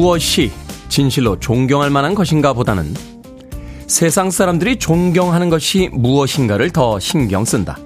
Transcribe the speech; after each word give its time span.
무엇이 0.00 0.50
진실로 0.88 1.38
존경할 1.38 1.90
만한 1.90 2.14
것인가 2.14 2.54
보다는 2.54 2.94
세상 3.86 4.30
사람들이 4.30 4.78
존경하는 4.78 5.50
것이 5.50 5.90
무엇인가를 5.92 6.70
더 6.70 6.98
신경 6.98 7.44
쓴다. 7.44 7.76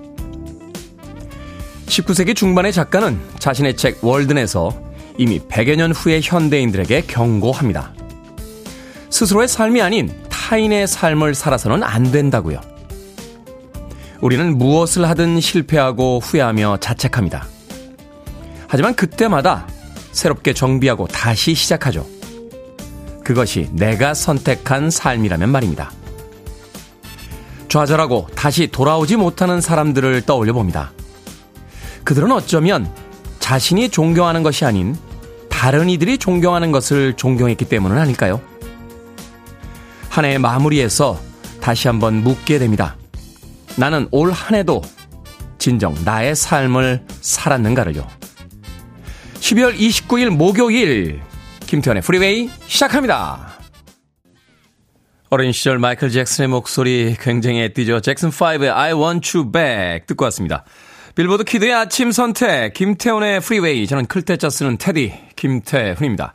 19세기 1.86 2.36
중반의 2.36 2.72
작가는 2.72 3.18
자신의 3.40 3.76
책 3.76 4.04
월든에서 4.04 4.72
이미 5.18 5.40
100여 5.40 5.74
년 5.74 5.90
후의 5.90 6.20
현대인들에게 6.22 7.00
경고합니다. 7.08 7.92
스스로의 9.10 9.48
삶이 9.48 9.82
아닌 9.82 10.08
타인의 10.30 10.86
삶을 10.86 11.34
살아서는 11.34 11.82
안 11.82 12.12
된다고요. 12.12 12.60
우리는 14.20 14.56
무엇을 14.56 15.08
하든 15.08 15.40
실패하고 15.40 16.20
후회하며 16.20 16.76
자책합니다. 16.78 17.44
하지만 18.68 18.94
그때마다 18.94 19.66
새롭게 20.14 20.54
정비하고 20.54 21.08
다시 21.08 21.54
시작하죠. 21.54 22.06
그것이 23.24 23.68
내가 23.72 24.14
선택한 24.14 24.90
삶이라면 24.90 25.50
말입니다. 25.50 25.90
좌절하고 27.68 28.28
다시 28.34 28.68
돌아오지 28.68 29.16
못하는 29.16 29.60
사람들을 29.60 30.22
떠올려 30.22 30.52
봅니다. 30.52 30.92
그들은 32.04 32.30
어쩌면 32.32 32.90
자신이 33.40 33.88
존경하는 33.88 34.42
것이 34.42 34.64
아닌 34.64 34.96
다른 35.50 35.88
이들이 35.90 36.18
존경하는 36.18 36.70
것을 36.70 37.14
존경했기 37.14 37.64
때문은 37.64 37.98
아닐까요? 37.98 38.40
한 40.10 40.24
해의 40.24 40.38
마무리에서 40.38 41.18
다시 41.60 41.88
한번 41.88 42.22
묻게 42.22 42.58
됩니다. 42.58 42.96
나는 43.76 44.06
올 44.12 44.30
한 44.30 44.54
해도 44.54 44.82
진정 45.58 45.96
나의 46.04 46.36
삶을 46.36 47.04
살았는가를요. 47.20 48.06
12월 49.44 49.76
29일 49.76 50.30
목요일 50.30 51.20
김태훈의 51.66 52.02
프리웨이 52.02 52.48
시작합니다. 52.66 53.58
어린 55.28 55.52
시절 55.52 55.78
마이클 55.78 56.08
잭슨의 56.08 56.48
목소리 56.48 57.14
굉장히 57.20 57.60
애띠죠. 57.64 57.98
잭슨5의 57.98 58.74
I 58.74 58.92
Want 58.94 59.36
You 59.36 59.52
Back 59.52 60.06
듣고 60.06 60.24
왔습니다. 60.24 60.64
빌보드 61.14 61.44
kid의 61.44 61.74
아침 61.74 62.10
선택, 62.10 62.72
김태훈의 62.72 63.40
프리웨이. 63.40 63.86
저는 63.86 64.06
클 64.06 64.22
태 64.22 64.38
자 64.38 64.48
쓰는 64.48 64.78
테디, 64.78 65.12
김태훈입니다. 65.36 66.32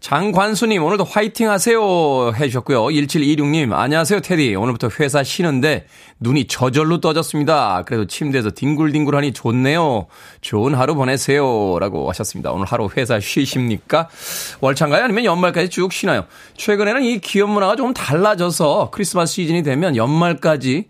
장관수님, 0.00 0.82
오늘도 0.82 1.04
화이팅 1.04 1.50
하세요. 1.50 2.32
해주셨고요. 2.34 2.84
1726님, 2.84 3.74
안녕하세요, 3.74 4.20
테디. 4.20 4.54
오늘부터 4.54 4.88
회사 4.98 5.22
쉬는데 5.22 5.86
눈이 6.20 6.46
저절로 6.46 7.00
떠졌습니다. 7.02 7.82
그래도 7.84 8.06
침대에서 8.06 8.50
뒹굴뒹굴하니 8.50 9.34
좋네요. 9.34 10.06
좋은 10.40 10.74
하루 10.74 10.94
보내세요. 10.94 11.78
라고 11.78 12.08
하셨습니다. 12.08 12.50
오늘 12.50 12.64
하루 12.64 12.88
회사 12.96 13.20
쉬십니까? 13.20 14.08
월차인가요? 14.62 15.04
아니면 15.04 15.26
연말까지 15.26 15.68
쭉 15.68 15.92
쉬나요? 15.92 16.24
최근에는 16.56 17.02
이 17.02 17.18
기업 17.18 17.50
문화가 17.50 17.76
좀 17.76 17.92
달라져서 17.92 18.88
크리스마스 18.92 19.34
시즌이 19.34 19.62
되면 19.62 19.96
연말까지 19.96 20.86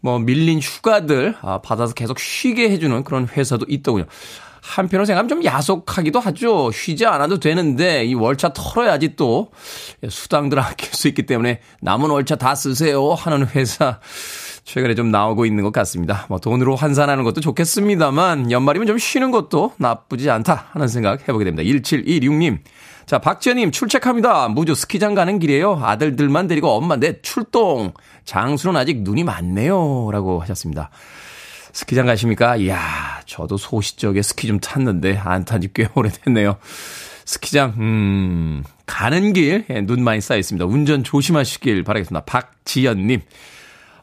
뭐 0.00 0.18
밀린 0.18 0.58
휴가들 0.60 1.34
아, 1.40 1.62
받아서 1.62 1.94
계속 1.94 2.18
쉬게 2.18 2.68
해주는 2.68 3.04
그런 3.04 3.26
회사도 3.26 3.64
있더군요. 3.70 4.04
한편으로 4.64 5.04
생각하면 5.04 5.28
좀 5.28 5.44
야속하기도 5.44 6.20
하죠. 6.20 6.70
쉬지 6.72 7.04
않아도 7.04 7.38
되는데 7.38 8.04
이 8.04 8.14
월차 8.14 8.54
털어야지 8.54 9.14
또 9.14 9.50
수당들 10.08 10.58
아낄 10.58 10.88
수 10.94 11.06
있기 11.08 11.26
때문에 11.26 11.60
남은 11.82 12.08
월차 12.08 12.36
다 12.36 12.54
쓰세요 12.54 13.12
하는 13.12 13.46
회사 13.48 14.00
최근에 14.64 14.94
좀 14.94 15.10
나오고 15.10 15.44
있는 15.44 15.62
것 15.62 15.72
같습니다. 15.74 16.24
뭐 16.30 16.38
돈으로 16.38 16.76
환산하는 16.76 17.24
것도 17.24 17.42
좋겠습니다만 17.42 18.50
연말이면 18.50 18.86
좀 18.86 18.96
쉬는 18.96 19.30
것도 19.30 19.72
나쁘지 19.76 20.30
않다 20.30 20.68
하는 20.72 20.88
생각 20.88 21.28
해보게 21.28 21.44
됩니다. 21.44 21.62
1726님. 21.62 22.60
자, 23.04 23.18
박지현님 23.18 23.70
출첵합니다. 23.70 24.48
무주 24.48 24.74
스키장 24.74 25.14
가는 25.14 25.38
길이에요. 25.38 25.78
아들들만 25.82 26.46
데리고 26.46 26.70
엄마 26.70 26.96
내 26.96 27.20
출동. 27.20 27.92
장수는 28.24 28.76
아직 28.76 29.02
눈이 29.02 29.24
많네요. 29.24 30.08
라고 30.10 30.40
하셨습니다. 30.40 30.88
스키장 31.74 32.06
가십니까? 32.06 32.54
이야, 32.56 33.20
저도 33.26 33.56
소시적에 33.56 34.22
스키 34.22 34.46
좀 34.46 34.60
탔는데 34.60 35.18
안 35.18 35.44
탄지 35.44 35.68
꽤 35.74 35.88
오래됐네요. 35.92 36.56
스키장, 37.24 37.74
음, 37.78 38.64
가는 38.86 39.32
길, 39.32 39.64
예, 39.68 39.80
눈 39.80 40.04
많이 40.04 40.20
쌓여 40.20 40.38
있습니다. 40.38 40.64
운전 40.66 41.02
조심하시길 41.02 41.82
바라겠습니다. 41.82 42.24
박지연님. 42.26 43.22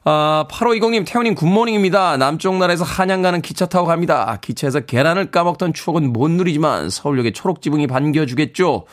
아, 0.04 0.46
8520님, 0.50 1.06
태훈님 1.08 1.34
굿모닝입니다. 1.34 2.18
남쪽 2.18 2.58
나라에서 2.58 2.84
한양 2.84 3.22
가는 3.22 3.42
기차 3.42 3.68
타고 3.68 3.88
갑니다. 3.88 4.38
기차에서 4.42 4.82
계란을 4.82 5.32
까먹던 5.32 5.74
추억은 5.74 6.12
못 6.12 6.30
누리지만 6.30 6.90
서울역에 6.90 7.32
초록 7.32 7.62
지붕이 7.62 7.88
반겨주겠죠. 7.88 8.86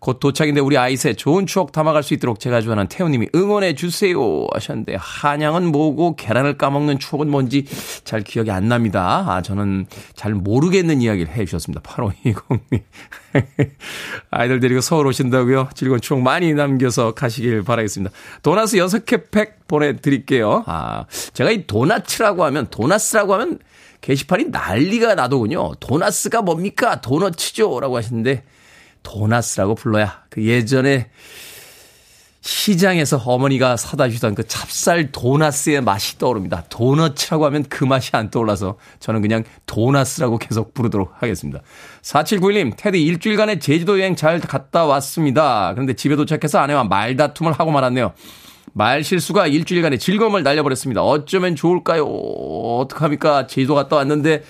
곧 0.00 0.20
도착인데 0.20 0.60
우리 0.60 0.78
아이 0.78 0.92
셋 0.92 1.14
좋은 1.14 1.46
추억 1.46 1.72
담아갈 1.72 2.02
수 2.02 2.14
있도록 2.14 2.38
제가 2.38 2.60
좋아하는 2.60 2.86
태훈님이 2.86 3.28
응원해 3.34 3.74
주세요 3.74 4.46
하셨는데 4.54 4.96
한양은 4.98 5.72
뭐고 5.72 6.14
계란을 6.14 6.56
까먹는 6.56 7.00
추억은 7.00 7.28
뭔지 7.28 7.64
잘 8.04 8.22
기억이 8.22 8.50
안 8.50 8.68
납니다. 8.68 9.24
아 9.26 9.42
저는 9.42 9.86
잘 10.14 10.34
모르겠는 10.34 11.02
이야기를 11.02 11.32
해 11.32 11.44
주셨습니다. 11.44 11.82
8520님. 11.82 12.82
아이들 14.30 14.60
데리고 14.60 14.80
서울 14.80 15.06
오신다고요? 15.08 15.70
즐거운 15.74 16.00
추억 16.00 16.20
많이 16.20 16.54
남겨서 16.54 17.12
가시길 17.12 17.64
바라겠습니다. 17.64 18.14
도나스 18.42 18.76
6개 18.76 19.30
팩 19.32 19.66
보내드릴게요. 19.66 20.62
아 20.66 21.06
제가 21.32 21.50
이 21.50 21.66
도나츠라고 21.66 22.44
하면 22.44 22.68
도나스라고 22.70 23.34
하면 23.34 23.58
게시판이 24.00 24.46
난리가 24.50 25.16
나더군요. 25.16 25.74
도나스가 25.80 26.42
뭡니까? 26.42 27.00
도너츠죠? 27.00 27.80
라고 27.80 27.96
하시는데 27.96 28.44
도나스라고 29.02 29.74
불러야 29.74 30.22
그 30.30 30.44
예전에 30.44 31.08
시장에서 32.40 33.18
어머니가 33.18 33.76
사다 33.76 34.08
주던 34.08 34.34
그 34.34 34.46
찹쌀 34.46 35.12
도나스의 35.12 35.82
맛이 35.82 36.18
떠오릅니다. 36.18 36.64
도너츠라고 36.70 37.44
하면 37.46 37.64
그 37.68 37.84
맛이 37.84 38.10
안 38.14 38.30
떠올라서 38.30 38.78
저는 39.00 39.20
그냥 39.20 39.44
도나스라고 39.66 40.38
계속 40.38 40.72
부르도록 40.72 41.12
하겠습니다. 41.18 41.60
4791님, 42.02 42.72
테디 42.76 43.02
일주일간의 43.04 43.60
제주도 43.60 44.00
여행 44.00 44.16
잘 44.16 44.40
갔다 44.40 44.86
왔습니다. 44.86 45.72
그런데 45.74 45.92
집에 45.92 46.16
도착해서 46.16 46.58
아내와 46.58 46.84
말다툼을 46.84 47.52
하고 47.52 47.70
말았네요. 47.70 48.14
말 48.78 49.02
실수가 49.02 49.48
일주일간의 49.48 49.98
즐거움을 49.98 50.44
날려버렸습니다. 50.44 51.02
어쩌면 51.02 51.56
좋을까요? 51.56 52.04
어떡합니까? 52.04 53.48
제주도 53.48 53.74
갔다 53.74 53.96
왔는데 53.96 54.44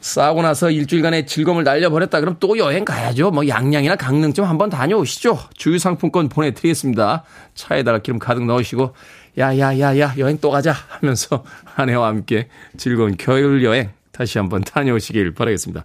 싸고 0.00 0.42
나서 0.42 0.72
일주일간의 0.72 1.28
즐거움을 1.28 1.62
날려버렸다. 1.62 2.18
그럼 2.18 2.34
또 2.40 2.58
여행 2.58 2.84
가야죠. 2.84 3.30
뭐 3.30 3.46
양양이나 3.46 3.94
강릉 3.94 4.32
좀 4.32 4.46
한번 4.46 4.70
다녀오시죠. 4.70 5.38
주유 5.54 5.78
상품권 5.78 6.28
보내드리겠습니다. 6.28 7.22
차에다가 7.54 8.00
기름 8.00 8.18
가득 8.18 8.44
넣으시고 8.44 8.92
야야야야 9.38 10.18
여행 10.18 10.38
또 10.40 10.50
가자 10.50 10.74
하면서 10.88 11.44
아내와 11.76 12.08
함께 12.08 12.48
즐거운 12.76 13.16
겨울 13.16 13.62
여행 13.62 13.90
다시 14.10 14.38
한번 14.38 14.62
다녀오시길 14.62 15.32
바라겠습니다. 15.34 15.84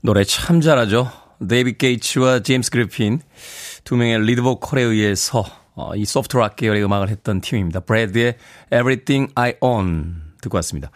노래 0.00 0.24
참 0.24 0.60
잘하죠. 0.60 1.10
데이비드 1.46 1.78
게이츠와 1.78 2.40
제임스 2.40 2.70
그리핀 2.70 3.20
두 3.84 3.96
명의 3.96 4.18
리드 4.20 4.42
보컬에 4.42 4.82
의해서 4.82 5.44
어, 5.74 5.94
이 5.94 6.04
soft 6.04 6.36
rock 6.36 6.56
계열의 6.56 6.84
음악을 6.84 7.08
했던 7.08 7.40
팀입니다. 7.40 7.80
브레드의 7.80 8.36
Everything 8.72 9.32
I 9.36 9.54
Own 9.60 10.14
듣고 10.40 10.56
왔습니다. 10.56 10.90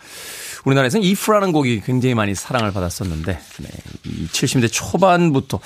우리나라에서는 0.65 1.05
If라는 1.07 1.53
곡이 1.53 1.83
굉장히 1.83 2.15
많이 2.15 2.35
사랑을 2.35 2.73
받았었는데 2.73 3.33
네, 3.33 3.69
이 4.07 4.27
70대 4.27 4.69
초반부터 4.73 5.61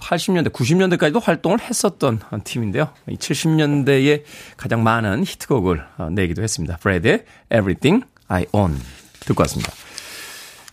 80년대, 0.00 0.52
90년대까지도 0.52 1.22
활동을 1.22 1.60
했었던 1.60 2.20
팀인데요. 2.44 2.90
이 3.08 3.16
70년대에 3.16 4.22
가장 4.56 4.82
많은 4.82 5.24
히트곡을 5.24 5.84
어, 5.98 6.08
내기도 6.10 6.42
했습니다. 6.42 6.76
브레드의 6.78 7.24
Everything 7.52 8.04
I 8.28 8.46
own. 8.52 8.78
듣고 9.20 9.42
왔습니다. 9.42 9.72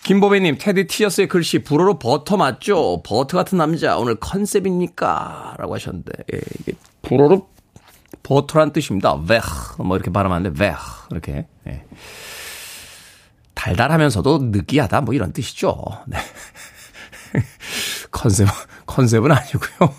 김보배님, 0.05 0.59
테디 0.59 0.85
티셔츠의 0.85 1.27
글씨, 1.27 1.63
불어로 1.63 1.97
버터 1.97 2.37
맞죠? 2.37 3.01
버터 3.01 3.37
같은 3.37 3.57
남자, 3.57 3.97
오늘 3.97 4.13
컨셉입니까? 4.15 5.55
라고 5.57 5.73
하셨는데, 5.73 6.11
예, 6.31 6.39
이게 6.59 6.73
불어로 7.01 7.49
버터란 8.21 8.71
뜻입니다. 8.71 9.19
beurre. 9.27 9.81
뭐 9.83 9.97
이렇게 9.97 10.11
발음하는데, 10.11 10.59
beurre. 10.59 10.77
이렇게. 11.09 11.47
예. 11.65 11.83
달달하면서도 13.55 14.49
느끼하다, 14.51 15.01
뭐 15.01 15.15
이런 15.15 15.33
뜻이죠. 15.33 15.75
네. 16.05 16.19
컨셉, 18.11 18.47
컨셉은 18.85 19.31
아니고요. 19.31 19.91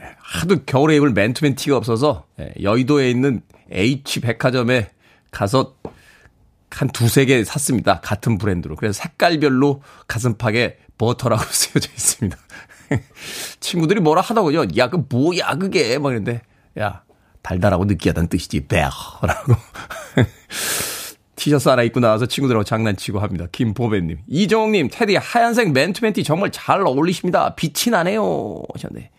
예, 0.00 0.02
하도 0.18 0.64
겨울에 0.66 0.96
입을 0.96 1.12
맨투맨 1.12 1.54
티가 1.54 1.76
없어서, 1.76 2.26
예, 2.40 2.52
여의도에 2.60 3.10
있는 3.10 3.42
H 3.70 4.18
백화점에 4.22 4.90
가서 5.30 5.76
한 6.70 6.88
두세 6.88 7.24
개 7.24 7.42
샀습니다. 7.44 8.00
같은 8.00 8.38
브랜드로. 8.38 8.76
그래서 8.76 9.02
색깔별로 9.02 9.82
가슴팍에 10.06 10.78
버터라고 10.98 11.42
쓰여져 11.50 11.90
있습니다. 11.92 12.36
친구들이 13.60 14.00
뭐라 14.00 14.20
하더군요. 14.20 14.64
야, 14.76 14.88
그 14.88 15.04
뭐야, 15.08 15.56
그게. 15.58 15.98
막 15.98 16.10
이랬는데, 16.10 16.42
야, 16.78 17.02
달달하고 17.42 17.84
느끼하다는 17.84 18.28
뜻이지. 18.28 18.66
베어라고. 18.66 19.54
티셔츠 21.36 21.70
하나 21.70 21.82
입고 21.82 22.00
나와서 22.00 22.26
친구들하고 22.26 22.64
장난치고 22.64 23.18
합니다. 23.18 23.46
김보배님. 23.50 24.18
이정욱님, 24.26 24.90
테디 24.92 25.16
하얀색 25.16 25.72
맨투맨 25.72 26.12
티 26.12 26.22
정말 26.22 26.50
잘 26.52 26.82
어울리십니다. 26.86 27.54
빛이 27.54 27.90
나네요. 27.90 28.62
하셨네. 28.74 29.10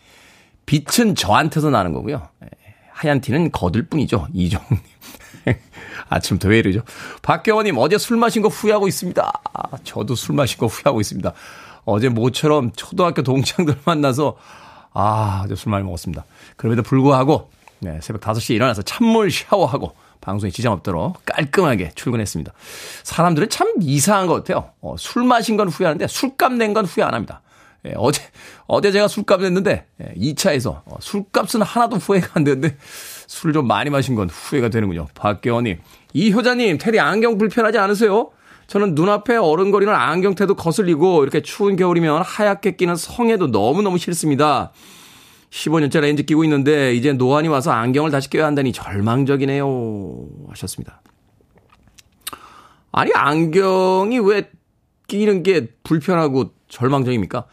빛은 0.66 1.16
저한테서 1.16 1.70
나는 1.70 1.92
거고요. 1.92 2.28
예, 3.04 3.08
하얀 3.08 3.20
티는 3.20 3.50
거들 3.52 3.86
뿐이죠. 3.86 4.28
이정욱님. 4.32 4.78
아침부터 6.08 6.48
왜 6.48 6.58
이러죠? 6.58 6.82
박경원님, 7.22 7.76
어제 7.78 7.98
술 7.98 8.16
마신 8.16 8.42
거 8.42 8.48
후회하고 8.48 8.86
있습니다. 8.88 9.32
저도 9.84 10.14
술 10.14 10.34
마신 10.34 10.58
거 10.58 10.66
후회하고 10.66 11.00
있습니다. 11.00 11.32
어제 11.84 12.08
모처럼 12.08 12.70
초등학교 12.76 13.22
동창들 13.22 13.78
만나서, 13.84 14.36
아, 14.92 15.42
어제 15.44 15.54
술 15.54 15.70
많이 15.70 15.84
먹었습니다. 15.84 16.24
그럼에도 16.56 16.82
불구하고, 16.82 17.50
네, 17.80 17.98
새벽 18.02 18.20
5시에 18.20 18.54
일어나서 18.54 18.82
찬물 18.82 19.30
샤워하고, 19.30 19.94
방송에 20.20 20.52
지장 20.52 20.72
없도록 20.72 21.24
깔끔하게 21.24 21.90
출근했습니다. 21.96 22.52
사람들은 23.02 23.48
참 23.48 23.72
이상한 23.80 24.28
것 24.28 24.34
같아요. 24.34 24.70
어, 24.80 24.94
술 24.96 25.24
마신 25.24 25.56
건 25.56 25.68
후회하는데, 25.68 26.06
술값 26.06 26.52
낸 26.52 26.72
건 26.74 26.84
후회 26.84 27.02
안 27.02 27.14
합니다. 27.14 27.40
예, 27.86 27.94
어제, 27.96 28.22
어제 28.66 28.92
제가 28.92 29.08
술값 29.08 29.40
냈는데, 29.40 29.86
예, 30.00 30.14
2차에서 30.14 30.82
어, 30.84 30.96
술값은 31.00 31.62
하나도 31.62 31.96
후회가 31.96 32.28
안 32.34 32.44
되는데, 32.44 32.76
술을 33.26 33.52
좀 33.52 33.66
많이 33.66 33.90
마신 33.90 34.14
건 34.14 34.28
후회가 34.30 34.68
되는군요. 34.68 35.08
박경원님. 35.14 35.80
이효자님, 36.12 36.78
테디 36.78 37.00
안경 37.00 37.38
불편하지 37.38 37.78
않으세요? 37.78 38.30
저는 38.68 38.94
눈앞에 38.94 39.36
어른거리는 39.36 39.92
안경테도 39.92 40.54
거슬리고 40.54 41.22
이렇게 41.22 41.42
추운 41.42 41.76
겨울이면 41.76 42.22
하얗게 42.22 42.76
끼는 42.76 42.96
성에도 42.96 43.48
너무너무 43.48 43.98
싫습니다. 43.98 44.72
15년째 45.50 46.00
렌즈 46.00 46.22
끼고 46.22 46.44
있는데 46.44 46.94
이제 46.94 47.12
노안이 47.12 47.48
와서 47.48 47.72
안경을 47.72 48.10
다시 48.10 48.30
껴야 48.30 48.46
한다니 48.46 48.72
절망적이네요. 48.72 50.26
하셨습니다. 50.48 51.02
아니, 52.92 53.10
안경이 53.12 54.18
왜 54.20 54.50
끼는 55.08 55.42
게 55.42 55.68
불편하고 55.82 56.54
절망적입니까? 56.68 57.44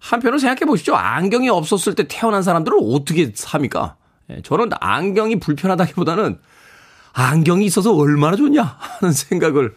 한편으로 0.00 0.38
생각해 0.38 0.60
보시죠. 0.66 0.96
안경이 0.96 1.48
없었을 1.50 1.94
때 1.94 2.06
태어난 2.08 2.42
사람들은 2.42 2.78
어떻게 2.92 3.30
삽니까? 3.34 3.96
예, 4.30 4.42
저는 4.42 4.70
안경이 4.80 5.38
불편하다기보다는 5.40 6.38
안경이 7.12 7.64
있어서 7.66 7.94
얼마나 7.94 8.36
좋냐 8.36 8.76
하는 8.78 9.12
생각을 9.12 9.74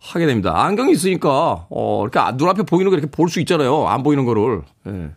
하게 0.00 0.26
됩니다. 0.26 0.52
안경이 0.64 0.92
있으니까 0.92 1.66
어 1.70 2.02
이렇게 2.06 2.18
눈앞에 2.36 2.62
보이는 2.64 2.90
거 2.90 2.96
이렇게 2.96 3.10
볼 3.10 3.28
수 3.28 3.38
있잖아요. 3.40 3.86
안 3.86 4.02
보이는 4.02 4.24
거를. 4.24 4.62
예. 4.88 5.10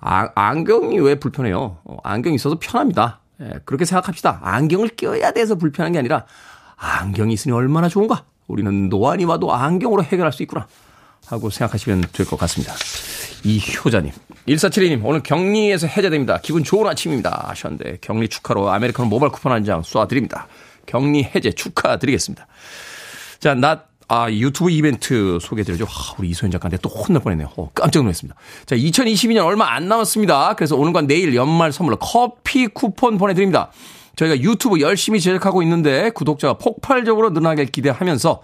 아, 0.00 0.28
안경이 0.34 0.98
왜 1.00 1.16
불편해요? 1.20 1.78
어, 1.84 1.96
안경이 2.02 2.34
있어서 2.36 2.58
편합니다. 2.60 3.20
예, 3.40 3.60
그렇게 3.64 3.84
생각합시다. 3.84 4.40
안경을 4.42 4.90
껴야 4.96 5.32
돼서 5.32 5.56
불편한 5.56 5.92
게 5.92 5.98
아니라 5.98 6.24
안경이 6.76 7.32
있으니 7.34 7.52
얼마나 7.54 7.88
좋은가? 7.88 8.24
우리는 8.48 8.88
노안이 8.88 9.24
와도 9.24 9.52
안경으로 9.52 10.02
해결할 10.04 10.32
수 10.32 10.42
있구나. 10.42 10.66
하고 11.26 11.50
생각하시면 11.50 12.04
될 12.12 12.26
것 12.26 12.36
같습니다. 12.38 12.72
이효자님. 13.44 14.12
1472님, 14.48 15.00
오늘 15.04 15.22
격리에서 15.22 15.86
해제됩니다. 15.86 16.38
기분 16.42 16.64
좋은 16.64 16.86
아침입니다. 16.86 17.46
하셨는데, 17.48 17.98
격리 18.00 18.28
축하로 18.28 18.70
아메리카노 18.70 19.08
모바일 19.08 19.30
쿠폰 19.32 19.52
한 19.52 19.64
장 19.64 19.82
쏴드립니다. 19.82 20.44
격리 20.86 21.22
해제 21.34 21.52
축하드리겠습니다. 21.52 22.46
자, 23.38 23.54
낮, 23.54 23.86
아, 24.08 24.30
유튜브 24.30 24.70
이벤트 24.70 25.38
소개드려죠. 25.40 25.84
아, 25.84 26.14
우리 26.18 26.28
이소연 26.30 26.50
작가한테 26.50 26.76
또 26.82 26.88
혼날 26.88 27.22
뻔했네요. 27.22 27.50
어, 27.56 27.70
깜짝 27.74 28.02
놀랐습니다. 28.02 28.36
자, 28.66 28.76
2022년 28.76 29.44
얼마 29.46 29.72
안 29.72 29.88
남았습니다. 29.88 30.54
그래서 30.54 30.76
오늘과 30.76 31.02
내일 31.02 31.34
연말 31.34 31.72
선물로 31.72 31.98
커피 31.98 32.66
쿠폰 32.66 33.16
보내드립니다. 33.18 33.70
저희가 34.16 34.40
유튜브 34.40 34.80
열심히 34.80 35.20
제작하고 35.20 35.62
있는데 35.62 36.10
구독자가 36.10 36.58
폭발적으로 36.58 37.30
늘어나길 37.30 37.66
기대하면서 37.66 38.42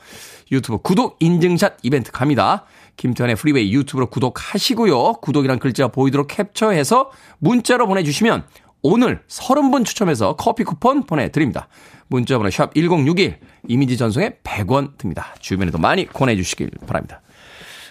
유튜브 0.53 0.79
구독 0.79 1.17
인증샷 1.21 1.79
이벤트 1.83 2.11
갑니다. 2.11 2.65
김태훈의 2.99 3.37
프리웨이 3.37 3.73
유튜브로 3.73 4.09
구독하시고요. 4.09 5.15
구독이란 5.23 5.59
글자 5.59 5.89
보이도록 5.89 6.27
캡처해서 6.29 7.11
문자로 7.39 7.87
보내주시면 7.87 8.45
오늘 8.83 9.23
30분 9.29 9.87
추첨해서 9.87 10.37
커피 10.37 10.65
쿠폰 10.65 11.05
보내드립니다. 11.05 11.69
문자번호 12.09 12.51
샵 12.51 12.75
1061, 12.75 13.39
이미지 13.69 13.97
전송에 13.97 14.31
100원 14.45 14.99
듭니다. 14.99 15.35
주변에도 15.41 15.79
많이 15.79 16.07
권해주시길 16.07 16.71
바랍니다. 16.87 17.23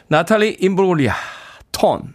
나탈리 0.09 0.57
임브로리아, 0.59 1.13
Torn. 1.71 2.13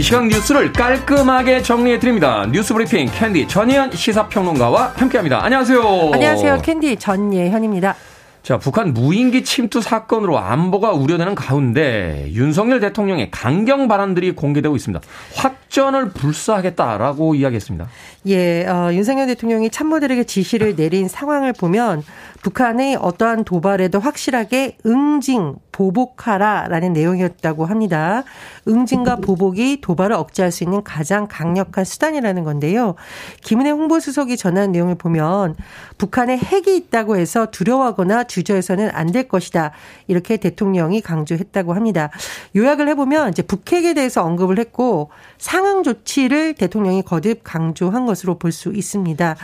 이 0.00 0.02
시각 0.02 0.28
뉴스를 0.28 0.72
깔끔하게 0.72 1.60
정리해 1.60 1.98
드립니다. 1.98 2.46
뉴스 2.50 2.72
브리핑 2.72 3.06
캔디 3.12 3.48
전예현 3.48 3.92
시사평론가와 3.92 4.94
함께합니다. 4.96 5.44
안녕하세요. 5.44 6.10
안녕하세요. 6.14 6.62
캔디 6.62 6.96
전예현입니다. 6.96 7.94
자, 8.42 8.56
북한 8.56 8.94
무인기 8.94 9.44
침투 9.44 9.82
사건으로 9.82 10.38
안보가 10.38 10.92
우려되는 10.92 11.34
가운데 11.34 12.28
윤석열 12.30 12.80
대통령의 12.80 13.30
강경 13.30 13.88
발언들이 13.88 14.34
공개되고 14.34 14.74
있습니다. 14.74 15.06
확전을 15.34 16.08
불사하겠다라고 16.12 17.34
이야기했습니다. 17.34 17.86
예, 18.28 18.66
어, 18.66 18.94
윤석열 18.94 19.26
대통령이 19.26 19.68
참모들에게 19.68 20.24
지시를 20.24 20.76
내린 20.76 21.08
상황을 21.08 21.52
보면 21.52 22.02
북한의 22.42 22.96
어떠한 22.96 23.44
도발에도 23.44 24.00
확실하게 24.00 24.78
응징, 24.86 25.56
보복하라 25.72 26.68
라는 26.68 26.92
내용이었다고 26.94 27.66
합니다. 27.66 28.24
응징과 28.66 29.16
보복이 29.16 29.80
도발을 29.80 30.16
억제할 30.16 30.50
수 30.50 30.64
있는 30.64 30.82
가장 30.82 31.26
강력한 31.28 31.84
수단이라는 31.84 32.44
건데요. 32.44 32.94
김은혜 33.42 33.70
홍보수석이 33.70 34.36
전한 34.36 34.72
내용을 34.72 34.94
보면 34.94 35.56
북한에 35.98 36.38
핵이 36.38 36.76
있다고 36.76 37.16
해서 37.16 37.46
두려워하거나 37.50 38.24
주저해서는 38.24 38.90
안 38.92 39.10
될 39.10 39.26
것이다. 39.26 39.72
이렇게 40.06 40.36
대통령이 40.36 41.00
강조했다고 41.00 41.74
합니다. 41.74 42.10
요약을 42.54 42.88
해보면 42.90 43.30
이제 43.30 43.42
북핵에 43.42 43.92
대해서 43.94 44.22
언급을 44.22 44.60
했고 44.60 45.10
상응 45.38 45.82
조치를 45.82 46.54
대통령이 46.54 47.02
거듭 47.02 47.40
강조한 47.42 48.06
것으로 48.06 48.38
볼 48.38 48.52
수 48.52 48.72
있습니다. 48.72 49.36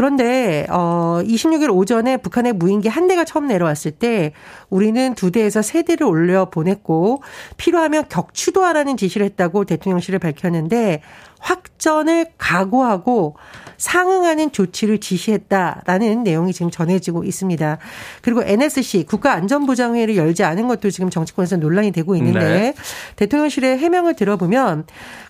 그런데 0.00 0.66
어 0.70 1.20
26일 1.22 1.68
오전에 1.70 2.16
북한의 2.16 2.54
무인기 2.54 2.88
한 2.88 3.06
대가 3.06 3.22
처음 3.22 3.46
내려왔을 3.46 3.90
때 3.90 4.32
우리는 4.70 5.14
두 5.14 5.30
대에서 5.30 5.60
세 5.60 5.82
대를 5.82 6.06
올려 6.06 6.48
보냈고 6.48 7.22
필요하면 7.58 8.08
격추도하라는 8.08 8.96
지시를 8.96 9.26
했다고 9.26 9.66
대통령실을 9.66 10.18
밝혔는데 10.18 11.02
확전을 11.38 12.28
각오하고 12.38 13.36
상응하는 13.76 14.52
조치를 14.52 15.00
지시했다라는 15.00 16.22
내용이 16.22 16.54
지금 16.54 16.70
전해지고 16.70 17.24
있습니다. 17.24 17.76
그리고 18.22 18.42
NSC 18.42 19.04
국가안전보장회의를 19.04 20.16
열지 20.16 20.44
않은 20.44 20.66
것도 20.66 20.88
지금 20.88 21.10
정치권에서 21.10 21.58
논란이 21.58 21.90
되고 21.90 22.16
있는데 22.16 22.40
네. 22.40 22.74
대통령실의 23.16 23.76
해명을 23.76 24.16
들어보면 24.16 24.86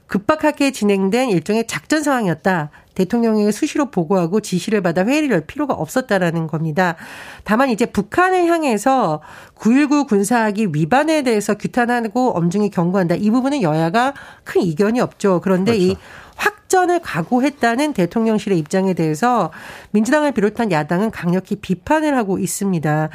급박하게 0.06 0.70
진행된 0.70 1.30
일종의 1.30 1.66
작전 1.66 2.04
상황이었다. 2.04 2.70
대통령에게 3.00 3.50
수시로 3.50 3.90
보고하고 3.90 4.40
지시를 4.40 4.82
받아 4.82 5.04
회의를 5.04 5.30
열 5.30 5.40
필요가 5.40 5.74
없었다라는 5.74 6.46
겁니다. 6.46 6.96
다만 7.44 7.70
이제 7.70 7.86
북한을 7.86 8.46
향해서 8.46 9.22
9.19 9.56 10.06
군사하기 10.06 10.68
위반에 10.72 11.22
대해서 11.22 11.54
규탄하고 11.54 12.36
엄중히 12.36 12.70
경고한다. 12.70 13.14
이 13.16 13.30
부분은 13.30 13.62
여야가 13.62 14.14
큰 14.44 14.62
이견이 14.62 15.00
없죠. 15.00 15.40
그런데 15.42 15.72
그렇죠. 15.72 15.92
이 15.92 15.96
확전을 16.36 17.00
각오했다는 17.00 17.92
대통령실의 17.94 18.58
입장에 18.58 18.94
대해서 18.94 19.50
민주당을 19.90 20.32
비롯한 20.32 20.70
야당은 20.70 21.10
강력히 21.10 21.56
비판을 21.56 22.16
하고 22.16 22.38
있습니다. 22.38 23.08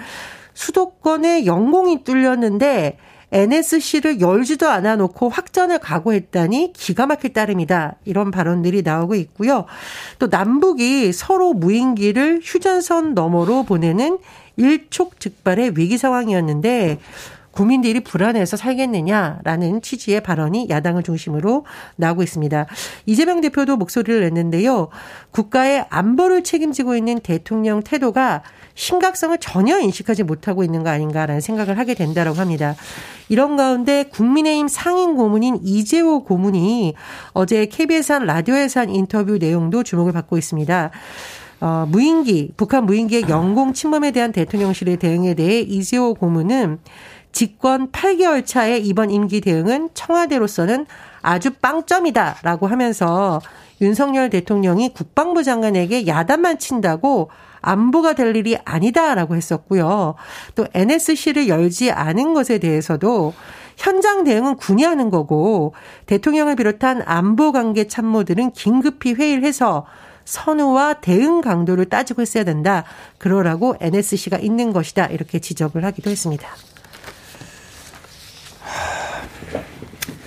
수도권에 0.53 1.45
영공이 1.45 2.03
뚫렸는데 2.03 2.97
NSC를 3.32 4.22
열지도 4.22 4.70
않아 4.70 4.96
놓고 4.96 5.29
확전을 5.29 5.79
각오했다니 5.79 6.74
기가 6.74 7.05
막힐 7.05 7.34
따름이다. 7.34 7.96
이런 8.05 8.32
발언들이 8.32 8.82
나오고 8.82 9.15
있고요. 9.15 9.65
또 10.20 10.27
남북이 10.27 11.12
서로 11.13 11.53
무인기를 11.53 12.41
휴전선 12.44 13.13
너머로 13.13 13.63
보내는 13.63 14.20
일촉즉발의 14.58 15.74
위기 15.75 15.98
상황이었는데 15.98 17.00
국민들이 17.55 18.01
불안해서 18.01 18.57
살겠느냐라는 18.57 19.81
취지의 19.81 20.21
발언이 20.21 20.67
야당을 20.69 21.03
중심으로 21.03 21.65
나오고 21.95 22.21
있습니다. 22.21 22.67
이재명 23.05 23.39
대표도 23.39 23.77
목소리를 23.77 24.21
냈는데요. 24.21 24.89
국가의 25.31 25.85
안보를 25.89 26.43
책임지고 26.43 26.95
있는 26.97 27.19
대통령 27.19 27.81
태도가 27.81 28.43
심각성을 28.75 29.38
전혀 29.39 29.79
인식하지 29.79 30.24
못하고 30.24 30.65
있는 30.65 30.83
거 30.83 30.89
아닌가라는 30.89 31.39
생각을 31.39 31.77
하게 31.77 31.93
된다고 31.93 32.33
합니다. 32.33 32.75
이런 33.29 33.55
가운데 33.55 34.03
국민의힘 34.03 34.67
상임 34.67 35.15
고문인 35.15 35.59
이재호 35.63 36.25
고문이 36.25 36.93
어제 37.31 37.67
KBS 37.67 38.12
한 38.12 38.25
라디오에서 38.25 38.81
한 38.81 38.89
인터뷰 38.89 39.38
내용도 39.38 39.83
주목을 39.83 40.12
받고 40.12 40.38
있습니다. 40.38 40.91
어, 41.62 41.88
무인기, 41.89 42.51
북한 42.57 42.85
무인기의 42.85 43.24
영공 43.29 43.74
침범에 43.74 44.12
대한 44.12 44.33
대통령실의 44.33 44.97
대응에 44.97 45.33
대해 45.35 45.62
이재호 45.62 46.15
고문은 46.15 46.79
집권 47.35 47.91
8개월 47.91 48.45
차의 48.45 48.87
이번 48.87 49.11
임기 49.11 49.41
대응은 49.41 49.89
청와대로서는 49.93 50.85
아주 51.21 51.51
빵점이다라고 51.51 52.67
하면서 52.67 53.41
윤석열 53.81 54.29
대통령이 54.29 54.93
국방부 54.93 55.43
장관에게 55.43 56.07
야단만 56.07 56.59
친다고 56.59 57.29
안보가 57.59 58.13
될 58.13 58.37
일이 58.37 58.57
아니다라고 58.63 59.35
했었고요. 59.35 60.15
또 60.55 60.65
NSC를 60.73 61.49
열지 61.49 61.91
않은 61.91 62.33
것에 62.33 62.57
대해서도 62.57 63.33
현장 63.75 64.23
대응은 64.23 64.55
군이 64.55 64.85
하는 64.85 65.09
거고 65.09 65.73
대통령을 66.05 66.55
비롯한 66.55 67.03
안보 67.05 67.51
관계 67.51 67.89
참모들은 67.89 68.51
긴급히 68.51 69.13
회의를 69.13 69.43
해서 69.43 69.85
선우와 70.23 71.01
대응 71.01 71.41
강도를 71.41 71.89
따지고 71.89 72.21
있어야 72.21 72.45
된다. 72.45 72.85
그러라고 73.17 73.75
NSC가 73.81 74.37
있는 74.37 74.71
것이다. 74.71 75.07
이렇게 75.07 75.39
지적을 75.39 75.83
하기도 75.83 76.09
했습니다. 76.09 76.47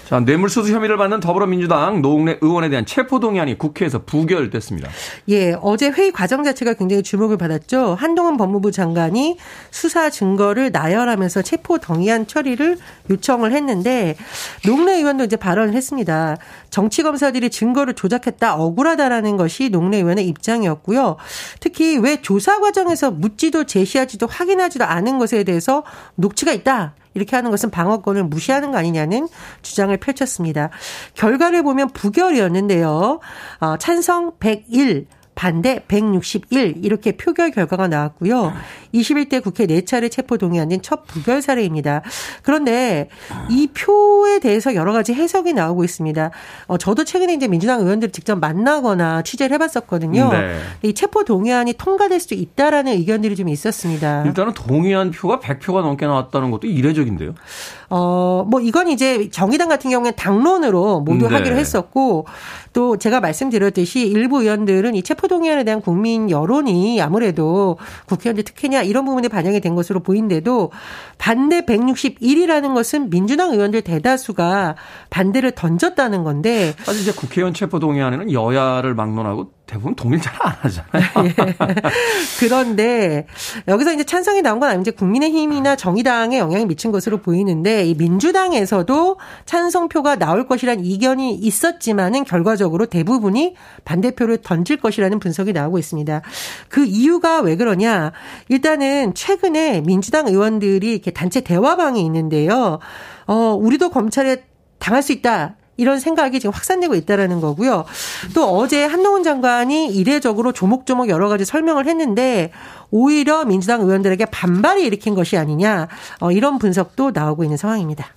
자, 0.09 0.21
뇌물수수 0.21 0.73
혐의를 0.73 0.97
받는 0.97 1.21
더불어민주당 1.21 2.00
노웅래 2.00 2.38
의원에 2.40 2.71
대한 2.71 2.87
체포동의안이 2.87 3.59
국회에서 3.59 4.04
부결됐습니다. 4.07 4.88
예, 5.28 5.54
어제 5.61 5.90
회의 5.90 6.12
과정 6.12 6.45
자체가 6.45 6.73
굉장히 6.73 7.02
주목을 7.02 7.37
받았죠. 7.37 7.95
한동훈 7.95 8.38
법무부 8.38 8.73
장관이 8.73 9.37
수사 9.71 10.09
증거를 10.09 10.71
나열하면서 10.73 11.42
체포동의안 11.42 12.26
처리를 12.26 12.78
요청을 13.11 13.52
했는데 13.52 14.16
노웅래 14.64 14.95
의원도 14.95 15.25
이제 15.25 15.37
발언을 15.37 15.75
했습니다. 15.75 16.38
정치 16.71 17.02
검사들이 17.02 17.50
증거를 17.50 17.92
조작했다 17.92 18.54
억울하다라는 18.54 19.37
것이 19.37 19.68
노웅래 19.68 19.99
의원의 19.99 20.26
입장이었고요. 20.26 21.16
특히 21.61 21.99
왜 21.99 22.23
조사 22.23 22.61
과정에서 22.61 23.11
묻지도 23.11 23.64
제시하지도 23.64 24.26
확인하지도 24.26 24.87
않은 24.87 25.18
것에 25.18 25.45
대해서 25.45 25.83
녹취가 26.14 26.52
있다. 26.52 26.95
이렇게 27.18 27.34
하는 27.34 27.50
것은 27.50 27.70
방어권을 27.70 28.25
무시하는 28.25 28.70
거 28.70 28.78
아니냐는 28.78 29.28
주장을 29.62 29.94
펼쳤습니다. 29.96 30.70
결과를 31.14 31.64
보면 31.64 31.88
부결이었는데요. 31.90 33.18
어, 33.60 33.76
찬성 33.78 34.38
101, 34.38 35.06
반대 35.38 35.85
161 35.87 36.78
이렇게 36.83 37.12
표결 37.12 37.52
결과가 37.52 37.87
나왔고요. 37.87 38.52
21대 38.92 39.40
국회 39.40 39.66
4차례 39.66 40.11
체포 40.11 40.37
동의안된 40.37 40.83
첫 40.83 41.07
부결 41.07 41.42
사례입니다. 41.42 42.02
그런데 42.42 43.09
이 43.49 43.68
표에 43.68 44.40
대해서 44.40 44.75
여러 44.75 44.92
가지 44.92 45.14
해석이 45.14 45.52
나오고 45.52 45.85
있습니다. 45.85 46.33
어, 46.66 46.76
저도 46.76 47.04
최근에 47.04 47.35
이제 47.35 47.47
민주당 47.47 47.83
의원들을 47.83 48.11
직접 48.11 48.37
만나거나 48.40 49.23
취재를 49.23 49.54
해봤었거든요. 49.54 50.28
네. 50.33 50.59
이 50.83 50.92
체포 50.92 51.23
동의안이 51.23 51.75
통과될 51.75 52.18
수도 52.18 52.35
있다라는 52.35 52.95
의견들이 52.95 53.37
좀 53.37 53.49
있었습니다. 53.49 54.25
일단은 54.25 54.54
동의안 54.54 55.12
표가 55.12 55.38
100표가 55.38 55.83
넘게 55.83 56.07
나왔다는 56.07 56.50
것도 56.50 56.66
이례적인데요. 56.66 57.35
어, 57.90 58.45
뭐 58.47 58.61
이건 58.61 58.88
이제 58.88 59.30
정의당 59.30 59.68
같은 59.68 59.90
경우에 59.90 60.11
당론으로 60.11 61.00
모두 61.00 61.28
네. 61.28 61.35
하기로 61.35 61.57
했었고 61.57 62.26
또 62.73 62.99
제가 62.99 63.21
말씀드렸듯이 63.21 64.07
일부 64.07 64.42
의원들은 64.42 64.95
이 64.95 65.02
체포동의안에 65.02 65.64
대한 65.64 65.80
국민 65.80 66.30
여론이 66.30 67.00
아무래도 67.00 67.78
국회의원들 68.07 68.45
특혜냐 68.45 68.83
이런 68.83 69.04
부분에 69.04 69.28
반영이 69.28 69.61
된 69.61 69.75
것으로 69.75 70.00
보인데도 70.00 70.71
반대 71.16 71.62
161이라는 71.62 72.75
것은 72.75 73.11
민주당 73.11 73.52
의원들 73.52 73.83
대다수가 73.83 74.76
반대를 75.11 75.52
던졌다는 75.52 76.25
건데 76.25 76.75
사실 76.83 77.02
이제 77.02 77.12
국회의원 77.12 77.54
체포동의안에는 77.54 78.33
여야를 78.33 78.95
막론하고 78.95 79.57
대부분 79.68 79.94
동의를 79.94 80.22
잘안 80.22 80.54
하잖아요. 80.60 81.04
예. 81.28 81.34
그런데 82.40 83.26
여기서 83.68 83.92
이제 83.92 84.02
찬성이 84.02 84.40
나온 84.40 84.60
건 84.60 84.70
아닌지 84.70 84.90
국민의힘이나 84.90 85.76
정의당에 85.76 86.38
영향이 86.38 86.64
미친 86.64 86.90
것으로 86.90 87.18
보이는데 87.18 87.84
이 87.84 87.94
민주당에서도 87.94 89.18
찬성표가 89.44 90.16
나올 90.16 90.48
것이란 90.48 90.84
이견이 90.84 91.34
있었지만은 91.34 92.25
결과적으로 92.25 92.87
대부분이 92.87 93.54
반대표를 93.84 94.38
던질 94.38 94.78
것이라는 94.78 95.18
분석이 95.20 95.52
나오고 95.52 95.78
있습니다. 95.78 96.22
그 96.70 96.87
이유가 96.87 97.40
왜 97.40 97.56
그러냐? 97.56 98.12
일단은 98.48 99.12
최근에 99.14 99.82
민주당 99.82 100.28
의원들이 100.28 100.90
이렇게 100.90 101.10
단체 101.10 101.42
대화방이 101.42 102.00
있는데요. 102.06 102.78
어, 103.26 103.34
우리도 103.60 103.90
검찰에 103.90 104.44
당할 104.78 105.02
수 105.02 105.12
있다. 105.12 105.56
이런 105.78 106.00
생각이 106.00 106.38
지금 106.40 106.52
확산되고 106.52 106.94
있다라는 106.94 107.40
거고요. 107.40 107.87
또 108.35 108.58
어제 108.58 108.85
한동훈 108.85 109.23
장관이 109.23 109.87
이례적으로 109.94 110.52
조목조목 110.52 111.08
여러 111.08 111.30
가지 111.30 111.47
설명을 111.47 111.87
했는데 111.87 112.52
오히려 112.90 113.44
민주당 113.44 113.80
의원들에게 113.80 114.26
반발이 114.26 114.85
일으킨 114.85 115.14
것이 115.14 115.38
아니냐 115.38 115.88
어, 116.20 116.32
이런 116.32 116.58
분석도 116.58 117.12
나오고 117.12 117.44
있는 117.44 117.56
상황입니다. 117.56 118.08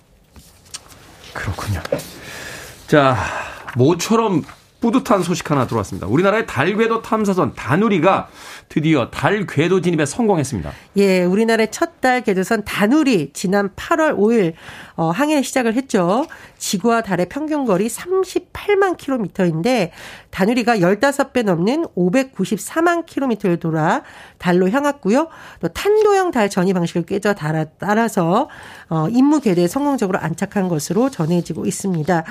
그렇군요. 1.32 1.80
자, 2.88 3.16
모처럼 3.76 4.42
뿌듯한 4.82 5.22
소식 5.22 5.50
하나 5.50 5.66
들어왔습니다. 5.66 6.06
우리나라의 6.08 6.46
달궤도 6.46 7.00
탐사선 7.00 7.54
다누리가 7.54 8.28
드디어 8.68 9.10
달 9.10 9.46
궤도 9.46 9.80
진입에 9.80 10.04
성공했습니다. 10.04 10.72
예, 10.96 11.22
우리나라의 11.22 11.70
첫 11.70 11.92
달 12.02 12.20
궤도선 12.22 12.64
다누리 12.64 13.30
지난 13.32 13.70
8월 13.70 14.18
5일 14.18 14.54
어, 14.96 15.10
항해를 15.10 15.44
시작을 15.44 15.74
했죠. 15.74 16.26
지구와 16.58 17.02
달의 17.02 17.28
평균 17.28 17.64
거리 17.64 17.86
38만 17.86 18.98
킬로미터인데 18.98 19.92
다누리가 20.30 20.78
15배 20.78 21.44
넘는 21.44 21.86
594만 21.96 23.06
킬로미터를 23.06 23.58
돌아 23.58 24.02
달로 24.38 24.68
향했고요. 24.68 25.28
또 25.60 25.68
탄도형 25.68 26.32
달 26.32 26.50
전이 26.50 26.74
방식을 26.74 27.02
깨져 27.06 27.34
따라서 27.34 28.48
어, 28.90 29.06
임무 29.08 29.40
궤도에 29.40 29.68
성공적으로 29.68 30.18
안착한 30.18 30.68
것으로 30.68 31.08
전해지고 31.08 31.66
있습니다. 31.66 32.24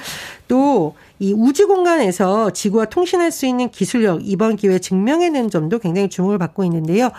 또 0.50 0.96
이 1.22 1.34
우주 1.34 1.68
공간에서 1.68 2.50
지구와 2.52 2.86
통신할 2.86 3.32
수 3.32 3.46
있는 3.46 3.70
기술력 3.70 4.22
이번 4.24 4.56
기회에 4.56 4.80
증명해낸 4.80 5.50
점도 5.50 5.78
굉장히 5.78 6.10
주목을 6.10 6.38
받고 6.38 6.64
있는데요. 6.64 7.12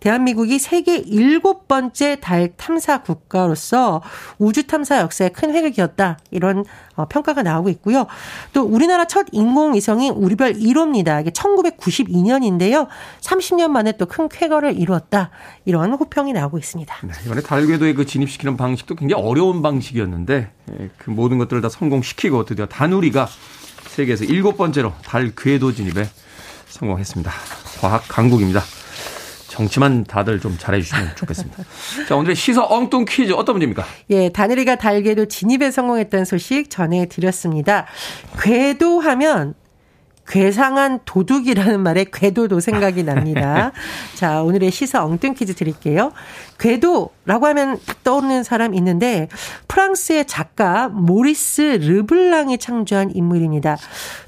대한민국이 0.00 0.58
세계 0.58 0.96
일곱 0.96 1.66
번째 1.68 2.20
달 2.20 2.52
탐사 2.56 3.02
국가로서 3.02 4.02
우주 4.38 4.66
탐사 4.66 4.98
역사에 5.00 5.30
큰 5.30 5.54
획을 5.54 5.72
그었다. 5.72 6.18
이런 6.30 6.64
어, 6.96 7.06
평가가 7.08 7.42
나오고 7.42 7.68
있고요. 7.70 8.06
또 8.52 8.62
우리나라 8.62 9.06
첫 9.06 9.26
인공위성이 9.32 10.10
우리별 10.10 10.54
1호입니다. 10.54 11.20
이게 11.20 11.30
1992년인데요. 11.30 12.88
30년 13.20 13.68
만에 13.68 13.92
또 13.92 14.06
큰 14.06 14.28
쾌거를 14.28 14.78
이루었다. 14.78 15.30
이런 15.64 15.92
호평이 15.92 16.32
나오고 16.32 16.58
있습니다. 16.58 16.94
네, 17.02 17.12
이번에 17.26 17.42
달 17.42 17.66
궤도에 17.66 17.92
그 17.92 18.06
진입시키는 18.06 18.56
방식도 18.56 18.94
굉장히 18.94 19.22
어려운 19.22 19.62
방식이었는데 19.62 20.50
예, 20.70 20.90
그 20.96 21.10
모든 21.10 21.38
것들을 21.38 21.60
다 21.60 21.68
성공시키고 21.68 22.44
드디어 22.44 22.66
다누리가 22.66 23.28
세계에서 23.96 24.24
일곱 24.24 24.58
번째로 24.58 24.92
달 25.02 25.32
궤도 25.34 25.72
진입에 25.72 26.06
성공했습니다. 26.68 27.32
과학 27.80 28.06
강국입니다. 28.08 28.62
정치만 29.48 30.04
다들 30.04 30.38
좀 30.38 30.56
잘해주시면 30.58 31.16
좋겠습니다. 31.16 31.64
자, 32.06 32.14
오늘의 32.14 32.36
시서 32.36 32.66
엉뚱 32.68 33.06
퀴즈 33.08 33.32
어떤 33.32 33.54
문제입니까? 33.54 33.86
예, 34.10 34.28
다누리가 34.28 34.76
달궤도 34.76 35.26
진입에 35.28 35.70
성공했다는 35.70 36.26
소식 36.26 36.68
전해드렸습니다. 36.68 37.86
궤도 38.38 39.00
하면 39.00 39.54
괴상한 40.28 41.00
도둑이라는 41.04 41.80
말에 41.80 42.04
궤도도 42.12 42.60
생각이 42.60 43.04
납니다. 43.04 43.72
자, 44.14 44.42
오늘의 44.42 44.70
시사 44.70 45.04
엉뚱 45.04 45.34
퀴즈 45.34 45.54
드릴게요. 45.54 46.12
궤도라고 46.58 47.46
하면 47.46 47.78
딱 47.86 48.02
떠오르는 48.02 48.42
사람 48.42 48.74
있는데 48.74 49.28
프랑스의 49.68 50.26
작가 50.26 50.88
모리스 50.88 51.60
르블랑이 51.80 52.58
창조한 52.58 53.14
인물입니다. 53.14 53.76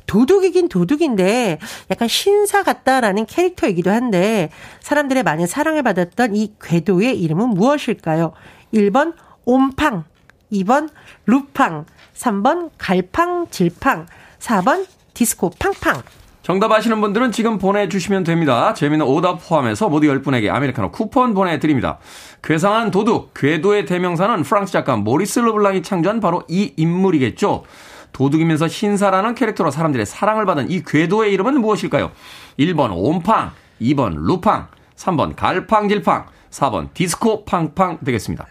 도둑이긴 0.06 0.68
도둑인데 0.68 1.58
약간 1.90 2.08
신사 2.08 2.62
같다라는 2.62 3.26
캐릭터이기도 3.26 3.90
한데 3.90 4.50
사람들의 4.80 5.22
많은 5.22 5.46
사랑을 5.46 5.82
받았던 5.82 6.36
이 6.36 6.54
궤도의 6.62 7.20
이름은 7.20 7.50
무엇일까요? 7.50 8.32
1번 8.72 9.14
옴팡, 9.44 10.04
2번 10.52 10.88
루팡, 11.26 11.86
3번 12.14 12.70
갈팡질팡, 12.78 14.06
4번 14.38 14.86
디스코 15.18 15.50
팡팡. 15.58 16.00
정답 16.42 16.70
아시는 16.70 17.00
분들은 17.00 17.32
지금 17.32 17.58
보내주시면 17.58 18.22
됩니다. 18.22 18.72
재미는 18.72 19.04
오답 19.04 19.40
포함해서 19.48 19.88
모두 19.88 20.06
10분에게 20.06 20.48
아메리카노 20.48 20.92
쿠폰 20.92 21.34
보내드립니다. 21.34 21.98
괴상한 22.40 22.92
도둑, 22.92 23.34
궤도의 23.34 23.84
대명사는 23.84 24.44
프랑스 24.44 24.72
작가 24.72 24.96
모리스 24.96 25.40
르블랑이 25.40 25.82
창조한 25.82 26.20
바로 26.20 26.44
이 26.46 26.72
인물이겠죠. 26.76 27.64
도둑이면서 28.12 28.68
신사라는 28.68 29.34
캐릭터로 29.34 29.72
사람들의 29.72 30.06
사랑을 30.06 30.46
받은 30.46 30.70
이 30.70 30.84
궤도의 30.84 31.32
이름은 31.32 31.60
무엇일까요? 31.60 32.12
1번 32.56 32.92
옴팡, 32.92 33.50
2번 33.80 34.14
루팡, 34.24 34.68
3번 34.94 35.34
갈팡질팡, 35.34 36.26
4번 36.50 36.94
디스코 36.94 37.44
팡팡 37.44 37.98
되겠습니다. 38.04 38.46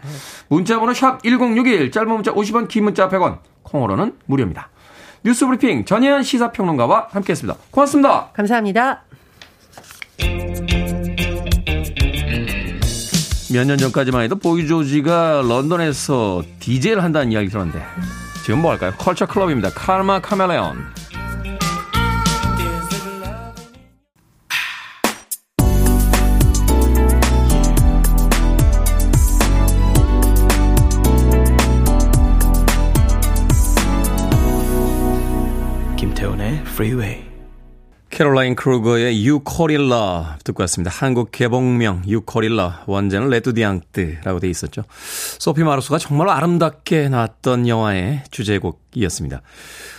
문자번호 0.48 0.92
샵 0.92 1.22
1061, 1.22 1.90
짧은 1.90 2.12
문자 2.12 2.30
50원, 2.34 2.68
긴 2.68 2.84
문자 2.84 3.08
100원, 3.08 3.38
콩으로는 3.62 4.12
무료입니다. 4.26 4.68
뉴스 5.24 5.46
브리핑 5.46 5.84
전혜연 5.84 6.22
시사평론가와 6.22 7.08
함께했습니다. 7.10 7.58
고맙습니다. 7.70 8.28
감사합니다. 8.32 9.02
몇 13.50 13.64
년 13.64 13.78
전까지만 13.78 14.22
해도 14.22 14.36
보이조지가 14.36 15.42
런던에서 15.48 16.42
DJ를 16.60 17.02
한다는 17.02 17.32
이야기 17.32 17.48
들었는데 17.48 17.82
지금 18.44 18.60
뭐 18.60 18.70
할까요? 18.72 18.92
컬처 18.98 19.26
클럽입니다. 19.26 19.70
Karma 19.70 20.20
Chameleon. 20.20 20.76
Freeway. 36.78 37.24
캐롤라인 38.10 38.54
크루거의 38.54 39.26
Love 39.26 40.38
듣고 40.44 40.62
왔습니다. 40.62 40.92
한국 40.94 41.32
개봉명 41.32 42.04
Love 42.06 42.76
원제는 42.86 43.30
레뚜디앙뜨라고 43.30 44.38
돼 44.38 44.48
있었죠. 44.48 44.84
소피 45.38 45.64
마르소가 45.64 45.98
정말로 45.98 46.30
아름답게 46.30 47.08
나왔던 47.08 47.66
영화의 47.66 48.22
주제곡이었습니다. 48.30 49.42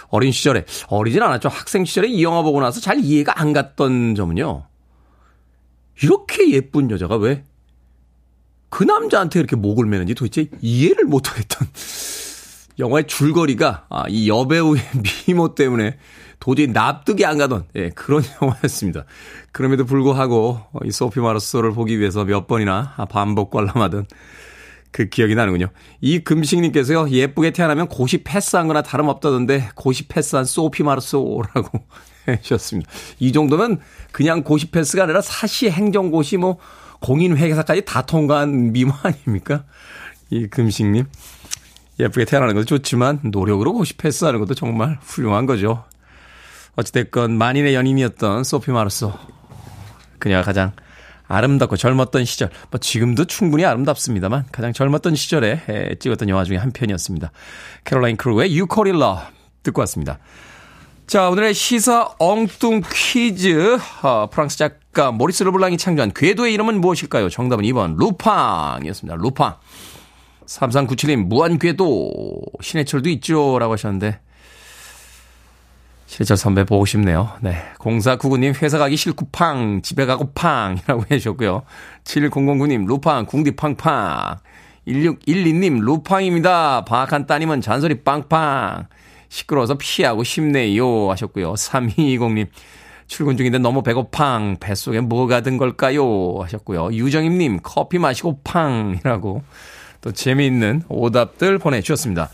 어린 0.07 0.31
시절에 0.31 0.63
어리진 0.87 1.21
않았죠. 1.21 1.49
학생 1.49 1.83
시절에 1.83 2.07
이 2.07 2.23
영화 2.23 2.41
보고 2.43 2.61
나서 2.61 2.79
잘 2.79 2.99
이해가 2.99 3.41
안 3.41 3.51
갔던 3.51 4.15
점은요. 4.15 4.65
이렇게 6.01 6.49
예쁜 6.51 6.89
여자가 6.89 7.17
왜 7.17 7.43
그 8.69 8.83
남자한테 8.83 9.39
이렇게 9.39 9.55
목을 9.55 9.85
매는지 9.85 10.15
도대체 10.15 10.47
이해를 10.61 11.05
못하겠던 11.05 11.67
영화의 12.77 13.07
줄거리가 13.07 13.87
아, 13.89 14.05
이 14.07 14.29
여배우의 14.29 14.81
미모 15.27 15.55
때문에 15.55 15.97
도저히 16.39 16.67
납득이 16.67 17.25
안 17.25 17.37
가던 17.37 17.65
예, 17.75 17.89
그런 17.89 18.23
영화였습니다. 18.41 19.05
그럼에도 19.51 19.85
불구하고 19.85 20.61
이 20.85 20.91
소피 20.91 21.19
마르소를 21.19 21.73
보기 21.73 21.99
위해서 21.99 22.23
몇 22.25 22.47
번이나 22.47 22.95
반복 23.09 23.51
관람하던 23.51 24.07
그 24.91 25.07
기억이 25.07 25.35
나는군요. 25.35 25.67
이 26.01 26.19
금식님께서요, 26.19 27.09
예쁘게 27.09 27.51
태어나면 27.51 27.87
고시 27.87 28.23
패스한 28.23 28.67
거나 28.67 28.81
다름없다던데, 28.81 29.69
고시 29.75 30.07
패스한 30.07 30.45
소피 30.45 30.83
마르소라고 30.83 31.83
해주셨습니다. 32.27 32.89
이 33.19 33.31
정도면 33.31 33.79
그냥 34.11 34.43
고시 34.43 34.71
패스가 34.71 35.03
아니라 35.03 35.21
사시 35.21 35.69
행정고시 35.69 36.37
뭐, 36.37 36.57
공인회계사까지 37.01 37.85
다 37.85 38.01
통과한 38.01 38.71
미모 38.71 38.93
아닙니까? 39.03 39.63
이 40.29 40.47
금식님. 40.47 41.05
예쁘게 41.99 42.25
태어나는 42.25 42.55
것도 42.55 42.65
좋지만, 42.65 43.19
노력으로 43.23 43.73
고시 43.73 43.95
패스하는 43.95 44.39
것도 44.39 44.55
정말 44.55 44.97
훌륭한 45.01 45.45
거죠. 45.45 45.83
어찌됐건 46.75 47.37
만인의 47.37 47.73
연인이었던 47.75 48.43
소피 48.43 48.71
마르소. 48.71 49.13
그녀가 50.19 50.43
가장 50.43 50.71
아름답고 51.27 51.77
젊었던 51.77 52.25
시절, 52.25 52.49
뭐 52.71 52.79
지금도 52.79 53.25
충분히 53.25 53.63
아름답습니다만 53.65 54.45
가장 54.51 54.73
젊었던 54.73 55.15
시절에 55.15 55.95
찍었던 55.99 56.27
영화 56.29 56.43
중에 56.43 56.57
한 56.57 56.71
편이었습니다. 56.71 57.31
캐롤라인 57.83 58.17
크루거의 58.17 58.55
Love 58.55 59.23
듣고 59.63 59.81
왔습니다. 59.81 60.19
자, 61.05 61.29
오늘의 61.29 61.53
시사 61.53 62.15
엉뚱 62.19 62.81
퀴즈. 62.91 63.77
어, 64.03 64.29
프랑스 64.31 64.57
작가 64.57 65.11
모리스 65.11 65.43
르블랑이 65.43 65.77
창조한 65.77 66.11
괴도의 66.13 66.53
이름은 66.53 66.81
무엇일까요? 66.81 67.29
정답은 67.29 67.63
2번 67.65 67.97
루팡이었습니다. 67.97 69.15
루팡. 69.15 69.55
3397님 70.45 71.25
무한궤도 71.25 72.11
신해철도 72.61 73.09
있죠 73.09 73.59
라고 73.59 73.73
하셨는데 73.73 74.19
실철 76.09 76.37
선배 76.37 76.63
보고 76.63 76.85
싶네요. 76.85 77.29
네. 77.39 77.55
0499님, 77.77 78.59
회사 78.63 78.79
가기 78.79 78.97
싫고 78.97 79.27
팡, 79.31 79.83
집에 79.83 80.07
가고 80.07 80.31
팡이라고 80.33 81.03
해주셨고요. 81.11 81.61
7009님, 82.03 82.87
루팡, 82.87 83.27
궁디 83.27 83.51
팡팡. 83.51 84.39
1612님, 84.87 85.79
루팡입니다. 85.81 86.83
방학한 86.85 87.27
따님은 87.27 87.61
잔소리 87.61 88.03
빵빵. 88.03 88.87
시끄러워서 89.29 89.75
피하고 89.77 90.23
싶네요. 90.23 91.11
하셨고요. 91.11 91.53
3220님, 91.53 92.47
출근 93.05 93.37
중인데 93.37 93.59
너무 93.59 93.83
배고팡. 93.83 94.57
뱃속에 94.59 95.01
뭐가 95.01 95.41
든 95.41 95.57
걸까요? 95.57 96.39
하셨고요. 96.41 96.91
유정임님, 96.91 97.59
커피 97.61 97.99
마시고 97.99 98.39
팡이라고 98.43 99.43
또 100.01 100.11
재미있는 100.11 100.81
오답들 100.89 101.59
보내주셨습니다. 101.59 102.29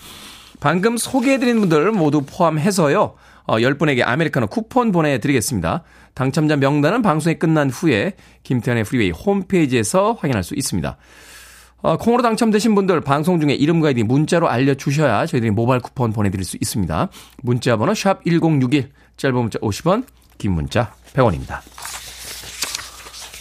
방금 0.62 0.96
소개해드린 0.96 1.60
분들 1.60 1.92
모두 1.92 2.22
포함해서요. 2.26 3.16
어, 3.46 3.58
10분에게 3.58 4.02
아메리카노 4.06 4.48
쿠폰 4.48 4.92
보내드리겠습니다. 4.92 5.84
당첨자 6.14 6.56
명단은 6.56 7.02
방송이 7.02 7.36
끝난 7.36 7.70
후에 7.70 8.14
김태훈의 8.44 8.84
프리웨이 8.84 9.12
홈페이지에서 9.12 10.14
확인할 10.14 10.44
수 10.44 10.56
있습니다. 10.56 10.98
어, 11.82 11.98
콩으로 11.98 12.24
당첨되신 12.24 12.74
분들 12.74 13.02
방송 13.02 13.40
중에 13.40 13.54
이름과 13.54 13.90
아이디 13.90 14.04
문자로 14.04 14.50
알려주셔야 14.50 15.26
저희들이 15.28 15.52
모바일 15.52 15.82
쿠폰 15.82 16.14
보내드릴 16.14 16.44
수 16.44 16.58
있습니다. 16.60 17.10
문자 17.44 17.78
번호 17.78 17.94
샵 17.94 18.24
1061, 18.26 18.90
짧은 19.18 19.36
문자 19.36 19.60
50원, 19.60 20.04
긴 20.38 20.54
문자 20.54 20.94
100원입니다. 21.14 21.60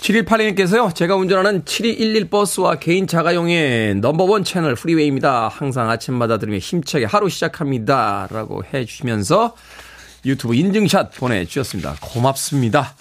7182님께서요, 0.05 0.95
제가 0.95 1.17
운전하는 1.17 1.65
7211 1.65 2.29
버스와 2.29 2.75
개인 2.75 3.07
자가용의 3.07 3.95
넘버원 3.97 4.45
채널 4.45 4.75
프리웨이입니다. 4.75 5.49
항상 5.49 5.89
아침마다 5.89 6.37
들으며 6.37 6.59
힘차게 6.59 7.07
하루 7.07 7.31
시작합니다. 7.31 8.29
라고 8.31 8.63
해주시면서 8.65 9.55
유튜브 10.25 10.55
인증샷 10.55 11.15
보내주셨습니다. 11.17 11.97
고맙습니다. 12.01 12.95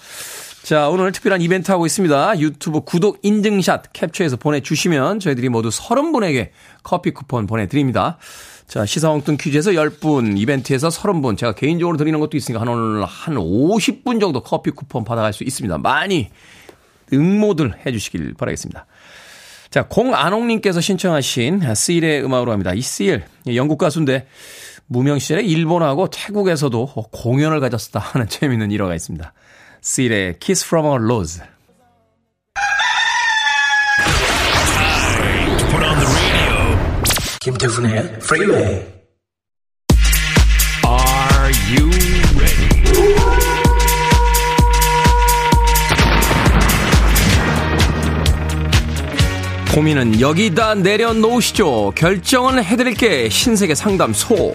자, 0.62 0.88
오늘 0.88 1.12
특별한 1.12 1.42
이벤트 1.42 1.70
하고 1.70 1.84
있습니다. 1.84 2.40
유튜브 2.40 2.80
구독 2.80 3.18
인증샷 3.22 3.92
캡처해서 3.92 4.36
보내주시면 4.36 5.20
저희들이 5.20 5.50
모두 5.50 5.68
30분에게 5.68 6.50
커피 6.82 7.10
쿠폰 7.10 7.46
보내드립니다. 7.46 8.16
자, 8.66 8.86
시사엉뚱 8.86 9.36
퀴즈에서 9.36 9.72
10분, 9.72 10.38
이벤트에서 10.38 10.88
30분, 10.88 11.36
제가 11.36 11.52
개인적으로 11.52 11.98
드리는 11.98 12.18
것도 12.18 12.36
있으니까 12.36 12.62
한 12.62 12.68
오늘 12.68 13.04
한 13.04 13.34
50분 13.34 14.20
정도 14.20 14.42
커피 14.42 14.70
쿠폰 14.70 15.04
받아갈 15.04 15.34
수 15.34 15.44
있습니다. 15.44 15.76
많이 15.78 16.30
응모들 17.12 17.74
해주시길 17.84 18.34
바라겠습니다. 18.38 18.86
자, 19.68 19.82
공안홍님께서 19.88 20.80
신청하신 20.80 21.74
스일의 21.74 22.24
음악으로 22.24 22.52
합니다. 22.52 22.72
이 22.72 22.80
스일, 22.80 23.24
영국 23.54 23.76
가수인데, 23.76 24.26
무명 24.86 25.18
시절에 25.18 25.42
일본하고 25.42 26.08
태국에서도 26.10 26.86
공연을 27.10 27.60
가졌었다 27.60 27.98
하는 27.98 28.26
재미있는 28.28 28.70
일화가 28.70 28.94
있습니다. 28.94 29.32
스일의 29.80 30.38
Kiss 30.40 30.64
from 30.66 30.86
a 30.86 30.96
Rose. 30.96 31.42
김태훈의 37.40 37.98
Freeway. 38.22 38.86
Are 40.86 41.52
you 41.68 42.03
고민은 49.74 50.20
여기다 50.20 50.76
내려놓으시죠. 50.76 51.92
결정은 51.96 52.62
해드릴게 52.62 53.28
신세계 53.28 53.74
상담소. 53.74 54.54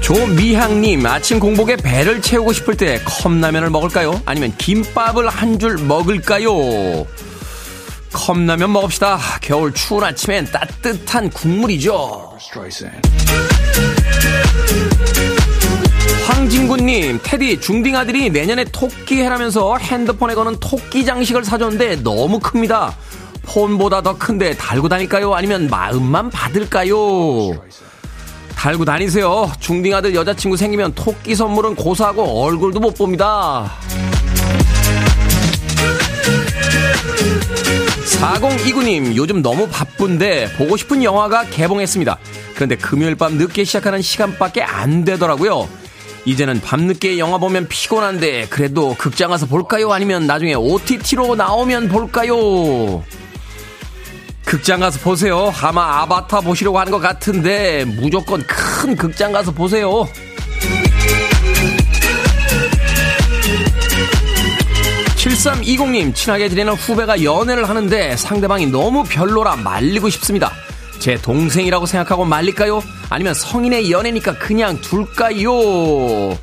조미향님, 0.00 1.04
아침 1.04 1.38
공복에 1.38 1.76
배를 1.76 2.22
채우고 2.22 2.54
싶을 2.54 2.76
때 2.78 2.98
컵라면을 3.04 3.68
먹을까요? 3.68 4.20
아니면 4.24 4.54
김밥을 4.56 5.28
한 5.28 5.58
줄 5.58 5.76
먹을까요? 5.76 7.04
컵라면 8.12 8.72
먹읍시다. 8.72 9.18
겨울 9.42 9.74
추운 9.74 10.02
아침엔 10.02 10.46
따뜻한 10.46 11.28
국물이죠. 11.30 12.38
황진구님, 16.26 17.18
2979님, 17.18 17.20
테디, 17.22 17.60
중딩 17.60 17.96
아들이 17.96 18.30
내년에 18.30 18.64
토끼 18.64 19.22
해라면서 19.22 19.76
핸드폰에 19.76 20.34
거는 20.34 20.56
토끼 20.60 21.04
장식을 21.04 21.44
사줬는데 21.44 22.02
너무 22.02 22.38
큽니다. 22.38 22.94
폰보다 23.42 24.02
더 24.02 24.16
큰데 24.16 24.54
달고 24.56 24.88
다닐까요? 24.88 25.34
아니면 25.34 25.68
마음만 25.68 26.30
받을까요? 26.30 27.52
달고 28.54 28.84
다니세요. 28.84 29.50
중딩 29.58 29.94
아들 29.94 30.14
여자친구 30.14 30.56
생기면 30.56 30.94
토끼 30.94 31.34
선물은 31.34 31.74
고사하고 31.74 32.44
얼굴도 32.44 32.80
못 32.80 32.94
봅니다. 32.94 33.72
4029님, 38.20 39.16
요즘 39.16 39.40
너무 39.40 39.66
바쁜데 39.68 40.52
보고 40.58 40.76
싶은 40.76 41.02
영화가 41.02 41.44
개봉했습니다. 41.44 42.18
그런데 42.54 42.76
금요일 42.76 43.14
밤 43.14 43.34
늦게 43.38 43.64
시작하는 43.64 44.02
시간밖에 44.02 44.62
안 44.62 45.04
되더라고요. 45.06 45.79
이제는 46.24 46.60
밤늦게 46.60 47.18
영화 47.18 47.38
보면 47.38 47.68
피곤한데 47.68 48.48
그래도 48.48 48.94
극장 48.98 49.30
가서 49.30 49.46
볼까요? 49.46 49.92
아니면 49.92 50.26
나중에 50.26 50.54
OTT로 50.54 51.34
나오면 51.34 51.88
볼까요? 51.88 53.02
극장 54.44 54.80
가서 54.80 54.98
보세요. 55.00 55.52
아마 55.62 56.00
아바타 56.00 56.40
보시려고 56.40 56.78
하는 56.78 56.90
것 56.92 56.98
같은데 56.98 57.84
무조건 57.84 58.42
큰 58.46 58.96
극장 58.96 59.32
가서 59.32 59.52
보세요. 59.52 60.06
7320님, 65.16 66.14
친하게 66.14 66.48
지내는 66.48 66.72
후배가 66.72 67.22
연애를 67.22 67.68
하는데 67.68 68.16
상대방이 68.16 68.66
너무 68.66 69.04
별로라 69.04 69.56
말리고 69.56 70.08
싶습니다. 70.08 70.50
제 71.00 71.16
동생이라고 71.16 71.86
생각하고 71.86 72.24
말릴까요? 72.24 72.82
아니면 73.08 73.34
성인의 73.34 73.90
연애니까 73.90 74.38
그냥 74.38 74.80
둘까요? 74.80 76.38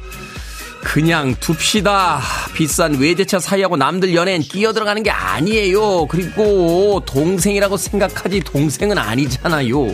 그냥 0.84 1.36
둡시다. 1.48 2.22
비싼 2.54 2.96
외제차 2.98 3.40
사이하고 3.40 3.78
남들 3.78 4.16
연애엔 4.16 4.42
끼어들어가는 4.42 5.04
게 5.04 5.12
아니에요. 5.12 6.08
그리고 6.08 7.04
동생이라고 7.06 7.78
생각하지 7.78 8.40
동생은 8.42 8.98
아니잖아요. 8.98 9.88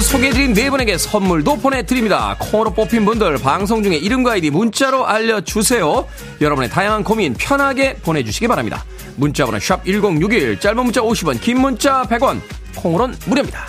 소개해드린 0.00 0.54
네 0.54 0.70
분에게 0.70 0.98
선물도 0.98 1.56
보내드립니다. 1.58 2.36
콩으로 2.38 2.72
뽑힌 2.72 3.04
분들 3.04 3.38
방송 3.38 3.82
중에 3.82 3.96
이름과 3.96 4.32
아이디 4.32 4.50
문자로 4.50 5.06
알려주세요. 5.06 6.06
여러분의 6.40 6.70
다양한 6.70 7.04
고민 7.04 7.34
편하게 7.34 7.94
보내주시기 7.96 8.48
바랍니다. 8.48 8.84
문자번호 9.16 9.58
샵 9.58 9.84
1061, 9.84 10.58
짧은 10.60 10.82
문자 10.82 11.00
50원, 11.00 11.40
긴 11.40 11.60
문자 11.60 12.02
100원, 12.02 12.40
콩으로는 12.76 13.16
무료입니다. 13.26 13.66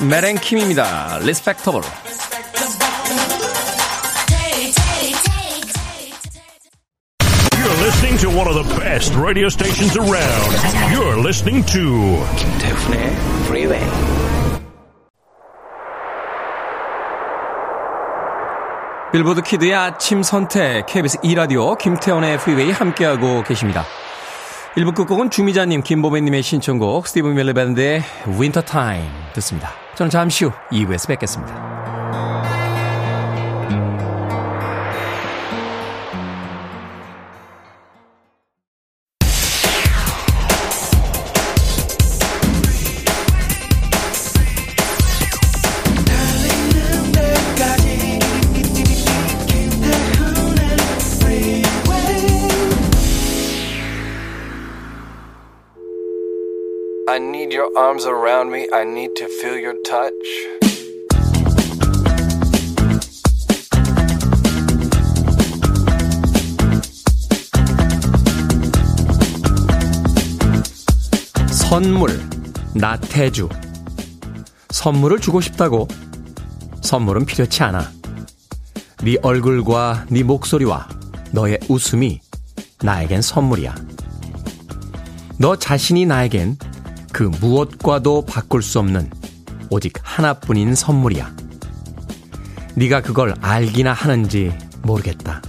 멜 0.00 0.22
앤 0.22 0.44
킴입니다. 0.44 1.18
Respectable. 1.22 1.82
Listening 7.96 8.18
to 8.18 8.28
one 8.28 8.46
of 8.46 8.54
the 8.54 8.76
best 8.78 9.14
radio 9.14 9.48
stations 9.48 9.96
around. 9.96 10.52
You're 10.92 11.16
listening 11.16 11.64
to 11.72 12.20
김태훈의 12.36 13.16
Freeway. 13.46 13.86
빌보드 19.12 19.40
키드의 19.40 19.74
아침 19.74 20.22
선택 20.22 20.84
KBS 20.84 21.20
2 21.22 21.34
라디오 21.34 21.74
김태훈의 21.76 22.34
Freeway 22.34 22.70
함께하고 22.72 23.42
계십니다. 23.44 23.84
1부 24.76 24.94
끝곡은 24.94 25.30
주미자님, 25.30 25.82
김보배님의 25.82 26.42
신청곡 26.42 27.06
스티브 27.06 27.32
밀러 27.32 27.60
밴드의 27.60 28.02
Wintertime 28.38 29.08
듣습니다. 29.32 29.70
저는 29.94 30.10
잠시 30.10 30.44
후 30.44 30.52
2부에서 30.70 31.08
뵙겠습니다. 31.08 31.95
Arms 57.76 58.06
around 58.06 58.50
me. 58.50 58.66
I 58.72 58.84
need 58.84 59.14
to 59.16 59.26
feel 59.26 59.58
your 59.58 59.76
touch. 59.84 60.12
선물, 71.50 72.08
나태주. 72.74 73.48
선물을 74.70 75.20
주고 75.20 75.40
싶다고? 75.40 75.88
선물은 76.80 77.26
필요치 77.26 77.62
않아. 77.64 77.90
네 79.02 79.16
얼굴과 79.22 80.06
네 80.10 80.22
목소리와 80.22 80.88
너의 81.32 81.58
웃음이 81.68 82.20
나에겐 82.82 83.20
선물이야. 83.20 83.74
너 85.38 85.56
자신이 85.56 86.06
나에겐 86.06 86.56
그 87.16 87.22
무엇과도 87.40 88.26
바꿀 88.26 88.60
수 88.60 88.78
없는 88.78 89.10
오직 89.70 89.94
하나뿐인 90.02 90.74
선물이야. 90.74 91.34
네가 92.74 93.00
그걸 93.00 93.34
알기나 93.40 93.94
하는지 93.94 94.52
모르겠다. 94.82 95.40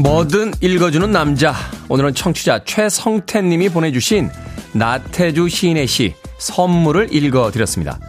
뭐든 0.00 0.54
읽어주는 0.60 1.08
남자. 1.12 1.54
오늘은 1.88 2.14
청취자 2.14 2.64
최성태님이 2.64 3.68
보내주신 3.68 4.28
나태주 4.72 5.48
시인의 5.48 5.86
시 5.86 6.16
선물을 6.38 7.14
읽어드렸습니다. 7.14 8.00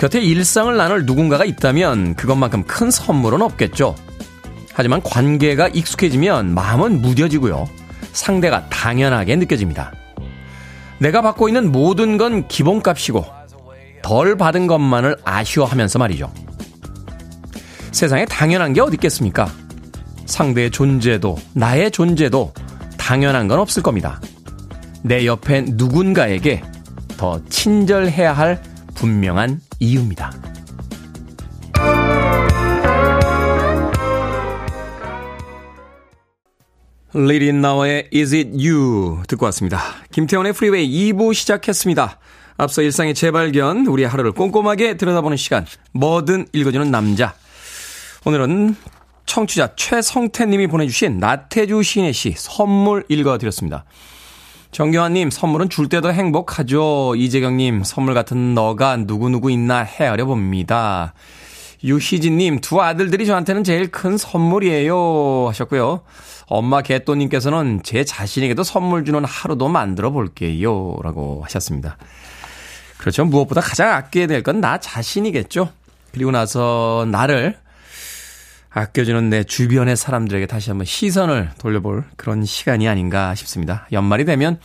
곁에 0.00 0.18
일상을 0.18 0.74
나눌 0.78 1.04
누군가가 1.04 1.44
있다면 1.44 2.14
그것만큼 2.14 2.62
큰 2.62 2.90
선물은 2.90 3.42
없겠죠. 3.42 3.94
하지만 4.72 5.02
관계가 5.02 5.68
익숙해지면 5.68 6.54
마음은 6.54 7.02
무뎌지고요. 7.02 7.68
상대가 8.14 8.66
당연하게 8.70 9.36
느껴집니다. 9.36 9.92
내가 11.00 11.20
받고 11.20 11.50
있는 11.50 11.70
모든 11.70 12.16
건 12.16 12.48
기본값이고 12.48 13.26
덜 14.02 14.38
받은 14.38 14.66
것만을 14.68 15.18
아쉬워하면서 15.22 15.98
말이죠. 15.98 16.32
세상에 17.92 18.24
당연한 18.24 18.72
게 18.72 18.80
어디 18.80 18.94
있겠습니까? 18.94 19.50
상대의 20.24 20.70
존재도 20.70 21.36
나의 21.52 21.90
존재도 21.90 22.54
당연한 22.96 23.48
건 23.48 23.58
없을 23.58 23.82
겁니다. 23.82 24.18
내 25.02 25.26
옆에 25.26 25.60
누군가에게 25.68 26.62
더 27.18 27.38
친절해야 27.50 28.32
할 28.32 28.69
분명한 29.00 29.62
이유입니다. 29.78 30.30
리 37.14 37.62
릿나워의 37.62 38.10
Is 38.14 38.34
It 38.34 38.50
You 38.52 39.22
듣고 39.26 39.46
왔습니다. 39.46 39.80
김태훈의 40.12 40.52
프리웨이 40.52 41.12
2부 41.12 41.32
시작했습니다. 41.32 42.18
앞서 42.58 42.82
일상의 42.82 43.14
재발견, 43.14 43.86
우리의 43.86 44.06
하루를 44.06 44.32
꼼꼼하게 44.32 44.98
들여다보는 44.98 45.38
시간, 45.38 45.64
뭐든 45.92 46.48
읽어주는 46.52 46.90
남자. 46.90 47.34
오늘은 48.26 48.76
청취자 49.24 49.76
최성태님이 49.76 50.66
보내주신 50.66 51.18
나태주 51.18 51.82
시인의 51.82 52.12
시 52.12 52.34
선물 52.36 53.04
읽어드렸습니다. 53.08 53.86
정경환님, 54.72 55.30
선물은 55.30 55.68
줄 55.68 55.88
때도 55.88 56.12
행복하죠. 56.12 57.14
이재경님, 57.16 57.82
선물 57.82 58.14
같은 58.14 58.54
너가 58.54 58.96
누구누구 58.96 59.50
있나 59.50 59.80
헤아려 59.82 60.26
봅니다. 60.26 61.12
유희진님, 61.82 62.60
두 62.60 62.80
아들들이 62.80 63.26
저한테는 63.26 63.64
제일 63.64 63.90
큰 63.90 64.16
선물이에요. 64.16 65.46
하셨고요. 65.48 66.02
엄마 66.46 66.82
개또님께서는 66.82 67.80
제 67.82 68.04
자신에게도 68.04 68.62
선물 68.62 69.04
주는 69.04 69.24
하루도 69.24 69.68
만들어 69.68 70.10
볼게요. 70.10 70.96
라고 71.02 71.42
하셨습니다. 71.44 71.96
그렇죠. 72.98 73.24
무엇보다 73.24 73.60
가장 73.60 73.92
아껴야 73.92 74.26
될 74.26 74.42
건 74.42 74.60
나 74.60 74.78
자신이겠죠. 74.78 75.70
그리고 76.12 76.30
나서 76.30 77.06
나를 77.10 77.56
아껴주는 78.70 79.28
내 79.30 79.44
주변의 79.44 79.96
사람들에게 79.96 80.46
다시 80.46 80.70
한번 80.70 80.84
시선을 80.84 81.50
돌려볼 81.58 82.04
그런 82.16 82.44
시간이 82.44 82.88
아닌가 82.88 83.34
싶습니다. 83.34 83.86
연말이 83.92 84.24
되면 84.24 84.58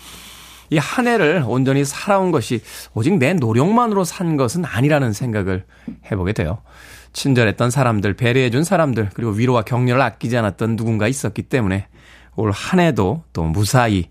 이 0.72 0.78
한 0.78 1.08
해를 1.08 1.44
온전히 1.46 1.86
살아온 1.86 2.32
것이 2.32 2.62
오직 2.94 3.18
내 3.18 3.34
노력만으로 3.34 4.04
산 4.04 4.36
것은 4.36 4.66
아니라는 4.66 5.14
생각을 5.14 5.66
해보게 6.12 6.34
돼요. 6.34 6.60
친절했던 7.14 7.70
사람들, 7.72 8.16
배려해준 8.16 8.64
사람들, 8.64 9.12
그리고 9.14 9.32
위로와 9.32 9.62
격려를 9.62 10.02
아끼지 10.02 10.36
않았던 10.38 10.76
누군가 10.76 11.08
있었기 11.08 11.44
때문에 11.44 11.88
올 12.36 12.52
한 12.52 12.80
해도 12.80 13.24
또 13.32 13.44
무사히 13.44 14.10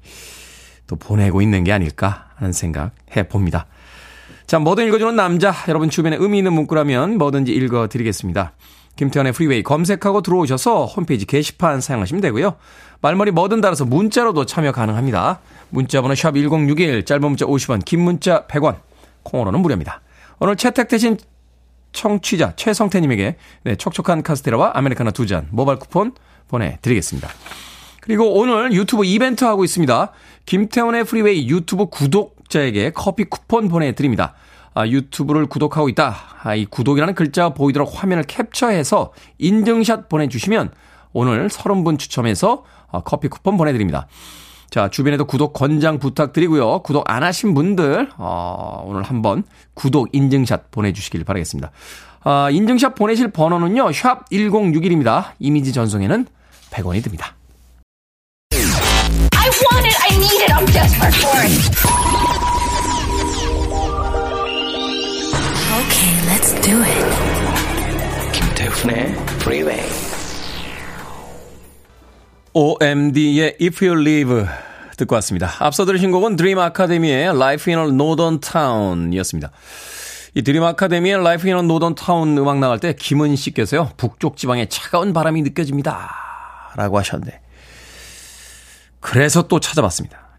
또 0.87 0.97
보내고 0.97 1.43
있는 1.43 1.65
게 1.65 1.73
아닐까 1.73 2.29
하는 2.37 2.53
생각 2.53 2.93
해봅니다. 3.17 3.67
자, 4.47 4.59
뭐든 4.59 4.87
읽어주는 4.87 5.15
남자. 5.17 5.53
여러분 5.69 5.91
주변에 5.91 6.17
의미 6.19 6.39
있는 6.39 6.53
문구라면 6.53 7.19
뭐든지 7.19 7.53
읽어드리겠습니다. 7.53 8.53
김태훈의 8.97 9.33
프리웨이 9.33 9.63
검색하고 9.63 10.23
들어오셔서 10.23 10.87
홈페이지 10.87 11.27
게시판 11.27 11.81
사용하시면 11.81 12.21
되고요. 12.21 12.57
말머리 13.01 13.33
뭐든 13.33 13.61
달아서 13.61 13.85
문자로도 13.85 14.47
참여 14.47 14.73
가능합니다. 14.73 15.41
문자 15.71 16.01
번호 16.01 16.15
샵 16.15 16.33
1061, 16.35 17.05
짧은 17.05 17.23
문자 17.23 17.45
50원, 17.45 17.85
긴 17.85 18.01
문자 18.01 18.47
100원, 18.47 18.77
콩으로는 19.25 19.61
무료입니다. 19.61 20.01
오늘 20.39 20.57
채택되신 20.57 21.19
청취자 21.93 22.55
최성태님에게 22.57 23.37
네, 23.65 23.77
촉촉한 23.77 24.23
카스테라와 24.23 24.73
아메리카노 24.75 25.13
두 25.13 25.27
잔 25.27 25.49
모바일 25.51 25.79
쿠폰 25.79 26.13
보내드리겠습니다. 26.49 27.29
그리고 28.01 28.35
오늘 28.35 28.73
유튜브 28.73 29.05
이벤트 29.05 29.45
하고 29.45 29.65
있습니다. 29.65 30.11
김태훈의 30.47 31.05
프리웨이 31.05 31.49
유튜브 31.49 31.87
구독자에게 31.87 32.91
커피 32.95 33.25
쿠폰 33.25 33.69
보내드립니다. 33.69 34.35
아, 34.75 34.87
유튜브를 34.87 35.47
구독하고 35.47 35.89
있다. 35.89 36.17
아, 36.43 36.55
이 36.55 36.67
구독이라는 36.67 37.15
글자가 37.15 37.55
보이도록 37.55 37.91
화면을 37.95 38.25
캡처해서 38.25 39.13
인증샷 39.39 40.09
보내주시면 40.09 40.73
오늘 41.13 41.49
30분 41.49 41.99
추첨해서 41.99 42.65
아, 42.91 43.01
커피 43.01 43.29
쿠폰 43.29 43.57
보내드립니다. 43.57 44.09
자, 44.71 44.89
주변에도 44.89 45.25
구독 45.25 45.53
권장 45.53 46.01
부탁드리고요. 46.01 46.81
구독 46.81 47.09
안 47.09 47.23
하신 47.23 47.55
분들, 47.55 48.11
어, 48.19 48.83
오늘 48.85 49.05
한번 49.05 49.45
구독 49.75 50.09
인증샷 50.13 50.73
보내주시길 50.73 51.23
바라겠습니다. 51.23 51.71
아, 52.25 52.51
인증샷 52.51 52.97
보내실 52.97 53.31
번호는요, 53.31 53.93
샵 53.93 54.29
1061입니다. 54.31 55.33
이미지 55.39 55.73
전송에는 55.73 56.27
100원이 56.71 57.05
듭니다. 57.05 57.37
I 58.53 59.51
want 59.71 59.87
it, 59.87 59.97
I 60.03 60.17
need 60.17 60.43
it, 60.43 60.53
I'm 60.53 60.67
desperate 60.67 61.17
for 61.21 61.39
it. 61.45 62.34
Do 66.65 66.83
it. 66.83 68.33
김태훈의 68.33 69.13
Freeway. 69.37 69.87
OMD의 72.55 73.57
If 73.61 73.87
You 73.87 74.01
Live 74.01 74.47
듣고 74.97 75.15
왔습니다. 75.17 75.51
앞서 75.59 75.85
들으신 75.85 76.11
곡은 76.11 76.37
드림 76.37 76.59
아카데미의 76.59 77.27
Life 77.29 77.71
in 77.71 77.87
a 77.87 77.93
Northern 77.93 78.41
Town 78.41 79.13
이었습니다. 79.13 79.51
이 80.35 80.41
드림 80.41 80.65
아카데미의 80.65 81.17
Life 81.17 81.47
in 81.51 81.59
a 81.59 81.65
Northern 81.65 81.95
Town 81.95 82.39
음악 82.39 82.61
나갈 82.61 82.81
때 82.81 82.95
김은 82.95 83.37
씨께서요. 83.37 83.91
북쪽 83.99 84.39
지방에 84.39 84.67
차가운 84.67 85.13
바람이 85.13 85.43
느껴집니다. 85.43 86.15
라고 86.77 86.99
하셨는데 86.99 87.43
그래서 89.01 89.49
또 89.49 89.61
찾아봤습니다. 89.61 90.39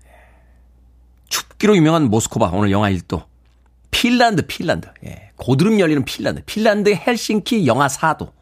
춥기로 1.30 1.76
유명한 1.76 2.06
모스코바 2.06 2.50
오늘 2.52 2.72
영하 2.72 2.90
1도. 2.90 3.35
핀란드, 3.96 4.46
핀란드. 4.46 4.90
예, 5.06 5.32
고드름 5.38 5.80
열리는 5.80 6.04
핀란드. 6.04 6.44
핀란드의 6.46 7.02
헬싱키 7.08 7.66
영하 7.66 7.88
4도. 7.88 8.34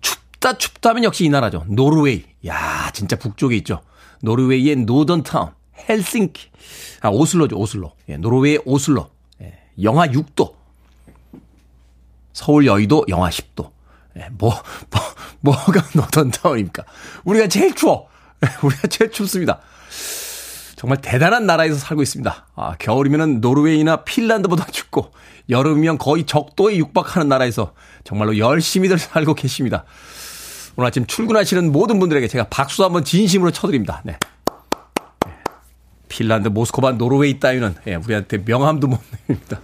춥다 0.00 0.58
춥다면 0.58 1.04
역시 1.04 1.24
이 1.24 1.28
나라죠. 1.28 1.64
노르웨이. 1.68 2.24
야, 2.46 2.90
진짜 2.92 3.14
북쪽에 3.14 3.56
있죠. 3.58 3.80
노르웨이의 4.22 4.74
Northern 4.76 5.23
Town, 5.23 5.52
헬싱키. 5.88 6.50
아, 7.02 7.10
오슬로죠, 7.10 7.56
오슬로. 7.56 7.92
예, 8.08 8.16
노르웨이 8.16 8.58
오슬로. 8.64 9.08
예, 9.40 9.56
영하 9.80 10.08
6도. 10.08 10.52
서울 12.32 12.66
여의도 12.66 13.04
영하 13.08 13.30
10도. 13.30 13.70
예, 14.16 14.28
뭐, 14.32 14.50
뭐, 14.90 15.00
뭐가 15.40 15.84
노던타운입니까? 15.94 16.84
우리가 17.24 17.46
제일 17.46 17.72
추워. 17.72 18.08
우리가 18.64 18.88
제일 18.88 19.12
춥습니다. 19.12 19.60
정말 20.78 21.00
대단한 21.00 21.44
나라에서 21.44 21.74
살고 21.74 22.02
있습니다. 22.02 22.46
아, 22.54 22.76
겨울이면 22.78 23.40
노르웨이나 23.40 24.04
핀란드보다 24.04 24.66
춥고, 24.66 25.10
여름이면 25.50 25.98
거의 25.98 26.24
적도에 26.24 26.76
육박하는 26.76 27.28
나라에서 27.28 27.72
정말로 28.04 28.38
열심히들 28.38 28.96
살고 28.96 29.34
계십니다. 29.34 29.84
오늘 30.76 30.86
아침 30.86 31.04
출근하시는 31.04 31.72
모든 31.72 31.98
분들에게 31.98 32.28
제가 32.28 32.44
박수 32.48 32.84
한번 32.84 33.02
진심으로 33.02 33.50
쳐드립니다. 33.50 34.02
네. 34.04 34.16
핀란드, 36.08 36.46
모스코바, 36.46 36.92
노르웨이 36.92 37.40
따위는 37.40 37.74
예, 37.88 37.96
우리한테 37.96 38.38
명함도 38.44 38.86
못 38.86 39.00
냅니다. 39.26 39.60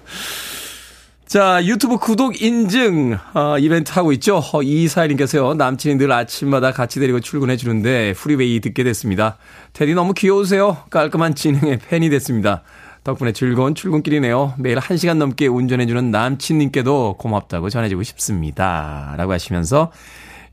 자, 1.35 1.61
유튜브 1.65 1.99
구독 1.99 2.41
인증 2.41 3.19
어, 3.35 3.59
이벤트 3.59 3.91
하고 3.93 4.13
있죠. 4.13 4.41
어, 4.53 4.63
이사일님께서요. 4.63 5.55
남친이 5.55 5.97
늘 5.97 6.13
아침마다 6.13 6.71
같이 6.71 7.01
데리고 7.01 7.19
출근해 7.19 7.57
주는데 7.57 8.13
프리웨이 8.13 8.61
듣게 8.61 8.85
됐습니다. 8.85 9.37
테디 9.73 9.95
너무 9.95 10.15
귀여우세요. 10.15 10.77
깔끔한 10.91 11.35
진행에 11.35 11.79
팬이 11.79 12.09
됐습니다. 12.11 12.63
덕분에 13.03 13.33
즐거운 13.33 13.75
출근길이네요. 13.75 14.55
매일 14.59 14.79
1시간 14.79 15.17
넘게 15.17 15.49
운전해 15.49 15.87
주는 15.87 16.13
남친님께도 16.13 17.17
고맙다고 17.19 17.69
전해주고 17.69 18.05
싶습니다. 18.05 19.15
라고 19.17 19.33
하시면서 19.33 19.91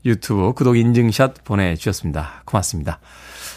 유튜브 0.04 0.52
구독 0.52 0.76
인증샷 0.76 1.44
보내주셨습니다. 1.44 2.42
고맙습니다. 2.44 2.98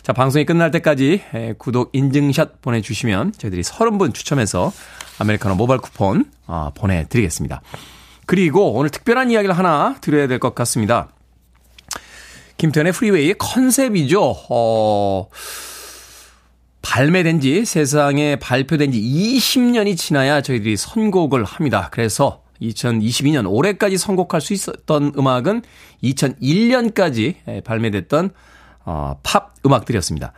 자, 0.04 0.14
방송이 0.14 0.46
끝날 0.46 0.70
때까지 0.70 1.24
구독 1.58 1.90
인증샷 1.94 2.62
보내주시면 2.62 3.32
저희들이 3.32 3.64
30분 3.64 4.14
추첨해서 4.14 4.72
아메리카노 5.20 5.56
모바일 5.56 5.80
쿠폰 5.82 6.26
어, 6.48 6.72
보내드리겠습니다. 6.76 7.62
그리고 8.26 8.74
오늘 8.74 8.90
특별한 8.90 9.32
이야기를 9.32 9.58
하나 9.58 9.96
드려야 10.02 10.28
될 10.28 10.40
것 10.40 10.56
같습니다. 10.56 11.10
김태현의 12.58 12.94
프리웨이의 12.94 13.36
컨셉이죠. 13.38 14.36
어, 14.50 15.28
발매된 16.82 17.42
지 17.42 17.66
세상에 17.66 18.36
발표된 18.38 18.92
지 18.92 19.00
20년이 19.02 19.98
지나야 19.98 20.42
저희들이 20.42 20.78
선곡을 20.78 21.44
합니다. 21.44 21.90
그래서 21.92 22.44
2022년 22.62 23.46
올해까지 23.52 23.98
선곡할 23.98 24.40
수 24.40 24.54
있었던 24.54 25.14
음악은 25.18 25.64
2001년까지 26.04 27.64
발매됐던 27.64 28.30
어, 28.86 29.20
팝 29.24 29.54
음악들이었습니다. 29.66 30.32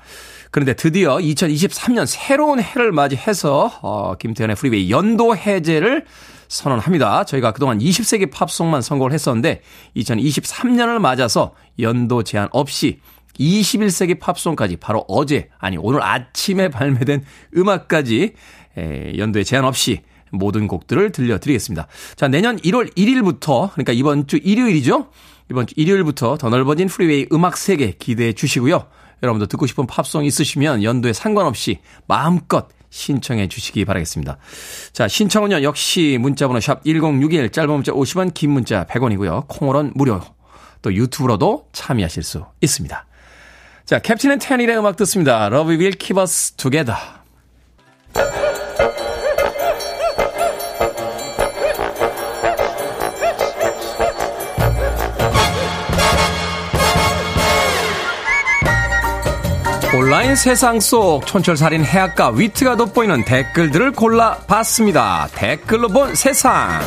그런데 0.58 0.74
드디어 0.74 1.17
2023년 1.17 2.08
새로운 2.08 2.60
해를 2.60 2.91
맞이해서 2.91 3.80
어, 3.84 4.15
김태훈의 4.15 4.56
프리웨이 4.56 4.89
연도 4.89 5.38
해제를 5.38 6.06
선언합니다. 6.48 7.26
저희가 7.26 7.52
그동안 7.52 7.78
20세기 7.78 8.32
팝송만 8.32 8.82
선곡을 8.82 9.13
했었는데 9.13 9.62
2023년을 9.98 10.98
맞아서 10.98 11.54
연도 11.80 12.24
제한 12.24 12.48
없이 12.54 13.02
21세기 13.39 14.20
팝송까지 14.20 14.78
바로 14.78 15.06
어제 15.08 15.50
아니 15.60 15.78
오늘 15.78 16.02
아침에 16.02 16.70
발매된 16.70 17.24
음악까지 17.56 18.34
에, 18.80 19.13
연도에 19.15 19.43
제한 19.43 19.63
없이 19.63 20.02
모든 20.32 20.67
곡들을 20.67 21.12
들려드리겠습니다. 21.12 21.86
자, 22.15 22.28
내년 22.30 22.58
1월 22.58 22.91
1일부터, 22.98 23.72
그러니까 23.74 23.93
이번 23.93 24.26
주 24.26 24.38
일요일이죠? 24.38 25.12
이번 25.52 25.67
주 25.67 25.76
일요일부터 25.78 26.38
더 26.38 26.50
넓어진 26.50 26.88
프리웨이 26.88 27.28
음악 27.32 27.58
세계 27.58 27.91
기대해 27.91 28.34
주시고요. 28.34 28.88
여러분도 29.23 29.47
듣고 29.47 29.67
싶은 29.67 29.88
팝송 29.88 30.25
있으시면 30.25 30.84
연도에 30.84 31.13
상관없이 31.13 31.80
마음껏 32.08 32.67
신청해 32.89 33.47
주시기 33.47 33.86
바라겠습니다. 33.86 34.38
자, 34.93 35.08
신청은요, 35.08 35.63
역시 35.63 36.17
문자번호 36.19 36.60
샵 36.60 36.84
1061, 36.84 37.49
짧은 37.51 37.69
문자 37.69 37.91
50원, 37.91 38.34
긴 38.34 38.51
문자 38.51 38.86
100원이고요. 38.86 39.47
콩으로는 39.47 39.91
무료. 39.95 40.21
또 40.82 40.93
유튜브로도 40.93 41.67
참여하실 41.73 42.23
수 42.23 42.45
있습니다. 42.62 43.06
자, 43.86 43.99
캡틴 43.99 44.32
앤 44.32 44.39
테닐의 44.39 44.77
음악 44.77 44.95
듣습니다. 44.97 45.47
Love 45.47 45.77
will 45.77 45.97
keep 45.97 46.19
us 46.19 46.51
together. 46.51 46.97
온라인 59.98 60.36
세상 60.36 60.80
속 60.80 61.26
촌철살인 61.26 61.84
해악과 61.84 62.30
위트가 62.30 62.76
돋보이는 62.76 63.26
댓글들을 63.26 63.94
골라봤습니다. 63.94 65.28
댓글로 65.34 65.88
본 65.88 66.14
세상. 66.14 66.80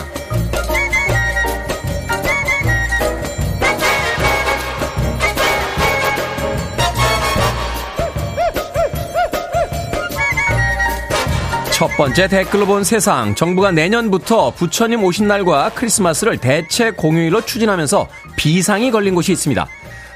첫 11.73 11.89
번째 11.97 12.29
댓글로 12.29 12.67
본 12.67 12.85
세상. 12.85 13.35
정부가 13.35 13.73
내년부터 13.73 14.53
부처님 14.53 15.03
오신 15.03 15.27
날과 15.27 15.73
크리스마스를 15.75 16.39
대체 16.39 16.93
공휴일로 16.93 17.41
추진하면서 17.41 18.07
비상이 18.37 18.93
걸린 18.93 19.17
곳이 19.17 19.33
있습니다. 19.33 19.67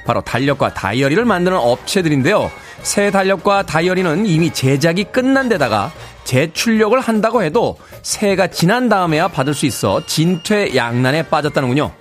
바로 0.04 0.20
달력과 0.20 0.74
다이어리를 0.74 1.24
만드는 1.24 1.56
업체들인데요. 1.56 2.50
새 2.82 3.10
달력과 3.10 3.64
다이어리는 3.64 4.26
이미 4.26 4.52
제작이 4.52 5.04
끝난 5.04 5.48
데다가 5.48 5.92
재출력을 6.24 6.98
한다고 7.00 7.42
해도 7.42 7.78
새해가 8.02 8.48
지난 8.48 8.88
다음에야 8.88 9.28
받을 9.28 9.54
수 9.54 9.66
있어 9.66 10.04
진퇴양난에 10.06 11.24
빠졌다는군요. 11.28 11.92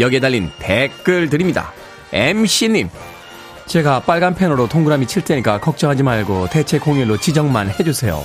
여기에 0.00 0.20
달린 0.20 0.50
댓글 0.58 1.28
드립니다. 1.28 1.72
MC님, 2.12 2.88
제가 3.66 4.00
빨간 4.00 4.34
펜으로 4.34 4.68
동그라미 4.68 5.06
칠 5.06 5.22
테니까 5.22 5.60
걱정하지 5.60 6.02
말고 6.02 6.48
대체 6.50 6.78
공일로 6.78 7.18
지정만 7.18 7.70
해주세요. 7.70 8.22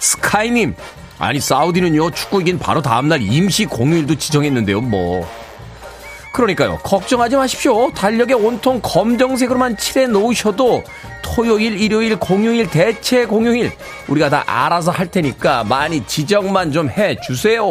스카이님, 0.00 0.74
아니 1.18 1.40
사우디는요 1.40 2.10
축구 2.12 2.40
이긴 2.40 2.58
바로 2.58 2.80
다음날 2.80 3.20
임시 3.22 3.66
공휴일도 3.66 4.14
지정했는데요 4.14 4.80
뭐 4.80 5.28
그러니까요. 6.32 6.78
걱정하지 6.82 7.36
마십시오. 7.36 7.90
달력에 7.92 8.34
온통 8.34 8.80
검정색으로만 8.82 9.76
칠해 9.76 10.06
놓으셔도 10.08 10.84
토요일 11.22 11.80
일요일 11.80 12.16
공휴일 12.16 12.70
대체 12.70 13.26
공휴일 13.26 13.72
우리가 14.08 14.28
다 14.28 14.44
알아서 14.46 14.90
할 14.90 15.08
테니까 15.10 15.64
많이 15.64 16.04
지정만 16.06 16.72
좀 16.72 16.88
해 16.90 17.16
주세요. 17.20 17.64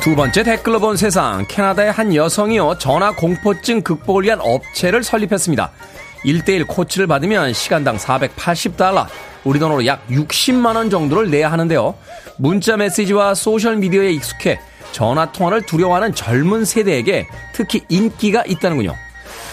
두 0.00 0.16
번째 0.16 0.42
댓글로 0.42 0.80
본 0.80 0.96
세상 0.96 1.44
캐나다의 1.48 1.92
한 1.92 2.14
여성이요 2.14 2.78
전화 2.78 3.12
공포증 3.12 3.82
극복을 3.82 4.24
위한 4.24 4.40
업체를 4.40 5.02
설립했습니다 5.02 5.70
1대1 6.24 6.66
코치를 6.66 7.06
받으면 7.06 7.52
시간당 7.52 7.96
480달러, 7.96 9.06
우리 9.44 9.58
돈으로 9.58 9.86
약 9.86 10.06
60만원 10.08 10.90
정도를 10.90 11.30
내야 11.30 11.50
하는데요. 11.50 11.94
문자 12.36 12.76
메시지와 12.76 13.34
소셜미디어에 13.34 14.12
익숙해 14.12 14.60
전화통화를 14.92 15.62
두려워하는 15.62 16.14
젊은 16.14 16.64
세대에게 16.64 17.26
특히 17.52 17.82
인기가 17.88 18.42
있다는군요. 18.46 18.94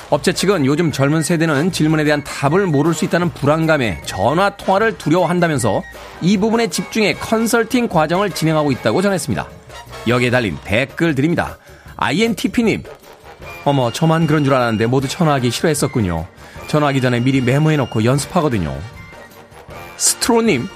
업체 0.10 0.34
측은 0.34 0.66
요즘 0.66 0.92
젊은 0.92 1.24
세대는 1.24 1.72
질문에 1.72 2.04
대한 2.04 2.24
답을 2.24 2.68
모를 2.68 2.94
수 2.94 3.06
있다는 3.06 3.32
불안감에 3.32 4.02
전화 4.06 4.52
통화를 4.52 4.98
두려워한다면서 4.98 5.84
이 6.22 6.38
부분에 6.38 6.68
집중해 6.68 7.16
컨설팅 7.16 7.88
과정을 7.88 8.30
진행하고 8.30 8.72
있다고 8.72 9.02
전했습니다. 9.02 9.48
여기에 10.08 10.30
달린 10.30 10.58
댓글 10.64 11.16
드립니다. 11.16 11.58
INTP님, 11.98 12.84
어머, 13.66 13.92
저만 13.92 14.28
그런 14.28 14.44
줄 14.44 14.54
알았는데 14.54 14.86
모두 14.86 15.08
전화하기 15.08 15.50
싫어했었군요. 15.50 16.28
전화하기 16.68 17.02
전에 17.02 17.20
미리 17.20 17.42
메모해놓고 17.42 18.06
연습하거든요. 18.06 18.78
스트로님, 19.98 20.68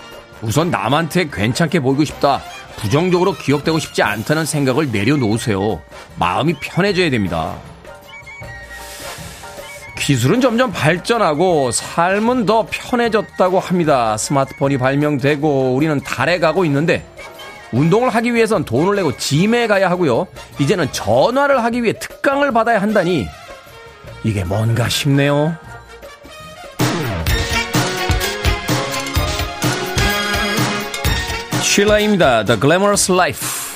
우선 0.42 0.72
남한테 0.72 1.30
괜찮게 1.30 1.82
보이고 1.82 2.04
싶다. 2.04 2.42
부정적으로 2.78 3.34
기억되고 3.34 3.78
싶지 3.78 4.02
않다는 4.02 4.46
생각을 4.46 4.92
내려놓으세요. 4.92 5.82
마음이 6.16 6.56
편해져야 6.60 7.10
됩니다. 7.12 7.56
기술은 10.00 10.42
점점 10.42 10.72
발전하고 10.72 11.72
삶은 11.72 12.48
더 12.48 12.66
편해졌다고 12.72 13.60
합니다. 13.60 14.18
스마트폰이 14.18 14.80
발명되고 14.80 15.76
우리는 15.76 16.00
달에 16.00 16.40
가고 16.40 16.66
있는데 16.66 17.06
운동을 17.72 18.10
하기 18.10 18.34
위해선 18.34 18.66
돈을 18.66 18.96
내고 18.96 19.16
짐에 19.16 19.68
가야 19.68 19.90
하고요. 19.90 20.28
이제는 20.60 20.92
전화를 20.92 21.64
하기 21.64 21.84
위해 21.84 21.94
특강을 21.94 22.52
받아야 22.52 22.82
한다니 22.82 23.28
이게 24.24 24.44
뭔가 24.44 24.90
싶네요. 24.90 25.56
쉴라입니다. 31.62 32.46
The 32.46 32.60
Glamorous 32.60 33.12
Life. 33.12 33.69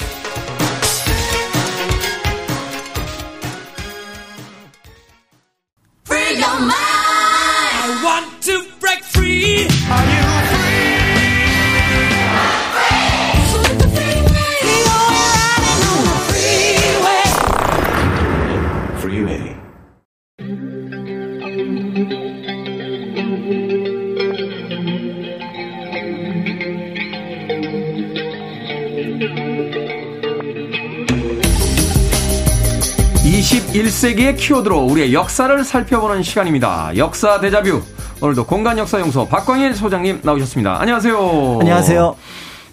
21세기의 34.03 34.35
키워드로 34.37 34.79
우리의 34.85 35.13
역사를 35.13 35.63
살펴보는 35.63 36.23
시간입니다. 36.23 36.91
역사 36.97 37.39
대자뷰. 37.39 37.81
오늘도 38.21 38.45
공간 38.45 38.77
역사 38.77 38.99
연구소 38.99 39.27
박광일 39.27 39.73
소장님 39.73 40.19
나오셨습니다. 40.23 40.79
안녕하세요. 40.81 41.57
안녕하세요. 41.61 42.15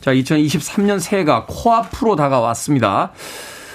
자, 0.01 0.13
2023년 0.13 0.99
새해가 0.99 1.47
코앞으로 1.47 2.17
다가왔습니다. 2.17 3.13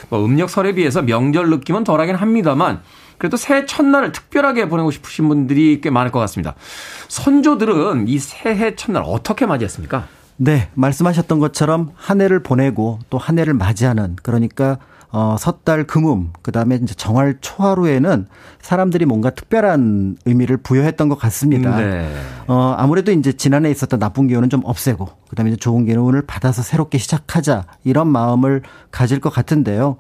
뭐 0.10 0.26
음력 0.26 0.50
설에 0.50 0.74
비해서 0.74 1.02
명절 1.02 1.50
느낌은 1.50 1.86
덜하긴 1.86 2.16
합니다만 2.16 2.82
그래도 3.18 3.38
새해 3.38 3.66
첫날을 3.66 4.12
특별하게 4.12 4.68
보내고 4.68 4.92
싶으신 4.92 5.28
분들이 5.30 5.80
꽤 5.82 5.90
많을 5.90 6.12
것 6.12 6.20
같습니다. 6.20 6.56
선조들은 7.08 8.10
이 8.10 8.20
새해 8.20 8.76
첫날 8.76 9.04
어떻게 9.06 9.46
맞이했습니까? 9.46 10.08
네, 10.38 10.70
말씀하셨던 10.74 11.40
것처럼 11.40 11.92
한 11.96 12.20
해를 12.20 12.44
보내고 12.44 13.00
또 13.10 13.18
한 13.18 13.40
해를 13.40 13.54
맞이하는 13.54 14.18
그러니까 14.22 14.78
어, 15.18 15.38
섣달 15.40 15.86
금음, 15.86 16.32
그 16.42 16.52
다음에 16.52 16.76
이제 16.76 16.94
정월 16.94 17.38
초하루에는 17.40 18.28
사람들이 18.62 19.06
뭔가 19.06 19.30
특별한 19.30 20.18
의미를 20.26 20.58
부여했던 20.58 21.08
것 21.08 21.18
같습니다. 21.18 21.78
네. 21.78 22.14
어, 22.48 22.76
아무래도 22.78 23.14
이제 23.14 23.32
지난해 23.32 23.72
있었던 23.72 23.98
나쁜 23.98 24.28
기운은 24.28 24.50
좀 24.50 24.60
없애고, 24.66 25.08
그 25.30 25.38
다음에 25.38 25.52
이제 25.52 25.58
좋은 25.58 25.86
기운을 25.86 26.24
받아서 26.24 26.64
새롭게 26.64 26.98
시작하자, 26.98 27.64
이런 27.86 28.10
마음을 28.10 28.64
가질 28.92 29.22
것 29.22 29.30
같은데요. 29.30 29.96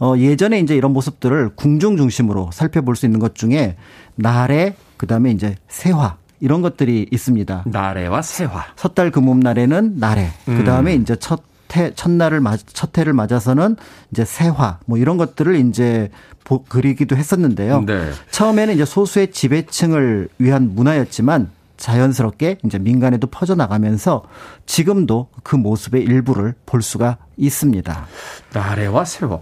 어, 0.00 0.14
예전에 0.16 0.58
이제 0.58 0.74
이런 0.74 0.92
모습들을 0.92 1.50
궁중 1.54 1.96
중심으로 1.96 2.50
살펴볼 2.52 2.96
수 2.96 3.06
있는 3.06 3.20
것 3.20 3.36
중에 3.36 3.76
날에, 4.16 4.74
그 4.96 5.06
다음에 5.06 5.30
이제 5.30 5.54
세화, 5.68 6.16
이런 6.40 6.60
것들이 6.60 7.06
있습니다. 7.12 7.66
나래와 7.66 8.20
세화. 8.20 8.64
섣달 8.74 9.12
금음 9.12 9.38
날에는 9.38 9.98
날에, 9.98 10.26
음. 10.48 10.58
그 10.58 10.64
다음에 10.64 10.96
이제 10.96 11.14
첫 11.14 11.40
해, 11.74 11.92
첫날을 11.94 12.40
맞, 12.40 12.60
첫 12.66 12.96
해를 12.98 13.12
맞아서는 13.12 13.76
이제 14.12 14.24
세화, 14.24 14.78
뭐 14.86 14.98
이런 14.98 15.16
것들을 15.16 15.56
이제 15.56 16.10
보, 16.44 16.62
그리기도 16.62 17.16
했었는데요. 17.16 17.82
네. 17.86 18.10
처음에는 18.30 18.74
이제 18.74 18.84
소수의 18.84 19.32
지배층을 19.32 20.28
위한 20.38 20.74
문화였지만 20.74 21.50
자연스럽게 21.76 22.58
이제 22.64 22.78
민간에도 22.78 23.26
퍼져나가면서 23.26 24.24
지금도 24.64 25.28
그 25.42 25.56
모습의 25.56 26.02
일부를 26.02 26.54
볼 26.64 26.82
수가 26.82 27.18
있습니다. 27.36 28.06
나래와 28.52 29.04
세화. 29.04 29.40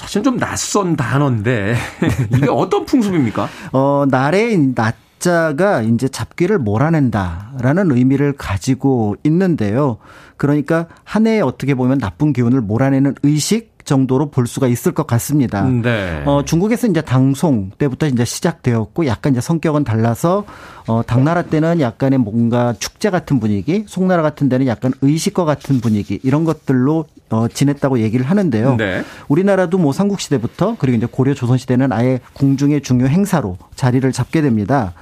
사실 0.00 0.22
좀 0.22 0.38
낯선 0.38 0.96
단어인데 0.96 1.76
이게 2.34 2.46
어떤 2.48 2.86
풍습입니까? 2.86 3.48
어, 3.72 4.04
날의 4.08 4.72
낮자가 4.74 5.82
이제 5.82 6.08
잡기를 6.08 6.58
몰아낸다라는 6.58 7.90
의미를 7.90 8.32
가지고 8.32 9.16
있는데요. 9.24 9.98
그러니까 10.40 10.86
한 11.04 11.26
해에 11.26 11.42
어떻게 11.42 11.74
보면 11.74 11.98
나쁜 11.98 12.32
기운을 12.32 12.62
몰아내는 12.62 13.14
의식 13.22 13.84
정도로 13.84 14.30
볼 14.30 14.46
수가 14.46 14.68
있을 14.68 14.92
것 14.92 15.06
같습니다. 15.06 15.64
네. 15.64 16.22
어, 16.24 16.42
중국에서 16.46 16.86
이제 16.86 17.02
당송 17.02 17.70
때부터 17.76 18.06
이제 18.06 18.24
시작되었고 18.24 19.04
약간 19.04 19.32
이제 19.32 19.42
성격은 19.42 19.84
달라서 19.84 20.46
어, 20.86 21.02
당나라 21.02 21.42
때는 21.42 21.80
약간의 21.80 22.20
뭔가 22.20 22.72
축제 22.78 23.10
같은 23.10 23.38
분위기, 23.38 23.84
송나라 23.86 24.22
같은 24.22 24.48
데는 24.48 24.66
약간 24.66 24.94
의식과 25.02 25.44
같은 25.44 25.82
분위기 25.82 26.18
이런 26.22 26.44
것들로 26.46 27.04
어, 27.28 27.46
지냈다고 27.46 27.98
얘기를 27.98 28.24
하는데요. 28.24 28.76
네. 28.76 29.02
우리나라도 29.28 29.76
뭐 29.76 29.92
삼국시대부터 29.92 30.76
그리고 30.78 30.96
이제 30.96 31.06
고려 31.10 31.34
조선시대는 31.34 31.92
아예 31.92 32.20
궁중의 32.32 32.80
중요 32.80 33.08
행사로 33.08 33.58
자리를 33.74 34.10
잡게 34.12 34.40
됩니다. 34.40 34.94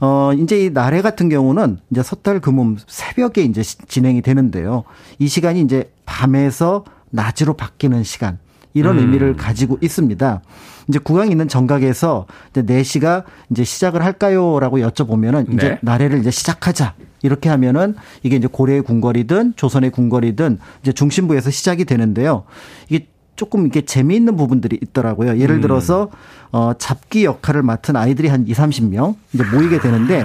어, 0.00 0.32
이제 0.34 0.64
이 0.64 0.70
나래 0.72 1.02
같은 1.02 1.28
경우는 1.28 1.78
이제 1.90 2.02
섣달 2.02 2.40
금음 2.40 2.76
새벽에 2.86 3.42
이제 3.42 3.62
시- 3.62 3.78
진행이 3.78 4.22
되는데요. 4.22 4.84
이 5.18 5.28
시간이 5.28 5.60
이제 5.62 5.92
밤에서 6.04 6.84
낮으로 7.10 7.54
바뀌는 7.54 8.02
시간. 8.04 8.38
이런 8.74 8.98
음. 8.98 9.04
의미를 9.04 9.36
가지고 9.36 9.78
있습니다. 9.80 10.42
이제 10.88 10.98
국왕이 10.98 11.30
있는 11.30 11.48
정각에서 11.48 12.26
이제 12.50 12.62
4시가 12.62 13.24
이제 13.50 13.64
시작을 13.64 14.04
할까요라고 14.04 14.78
여쭤보면은 14.80 15.50
이제 15.54 15.68
네. 15.70 15.78
나래를 15.80 16.18
이제 16.18 16.30
시작하자. 16.30 16.94
이렇게 17.22 17.48
하면은 17.48 17.94
이게 18.22 18.36
이제 18.36 18.46
고려의 18.46 18.82
궁궐이든 18.82 19.54
조선의 19.56 19.90
궁궐이든 19.92 20.58
이제 20.82 20.92
중심부에서 20.92 21.50
시작이 21.50 21.86
되는데요. 21.86 22.44
이게 22.90 23.08
조금 23.36 23.66
이게 23.66 23.82
재미있는 23.82 24.36
부분들이 24.36 24.78
있더라고요. 24.82 25.38
예를 25.38 25.60
들어서 25.60 26.10
어 26.52 26.72
잡기 26.78 27.24
역할을 27.24 27.62
맡은 27.62 27.96
아이들이 27.96 28.28
한 28.28 28.46
2, 28.46 28.52
30명 28.52 29.14
이제 29.32 29.44
모이게 29.44 29.80
되는데 29.80 30.24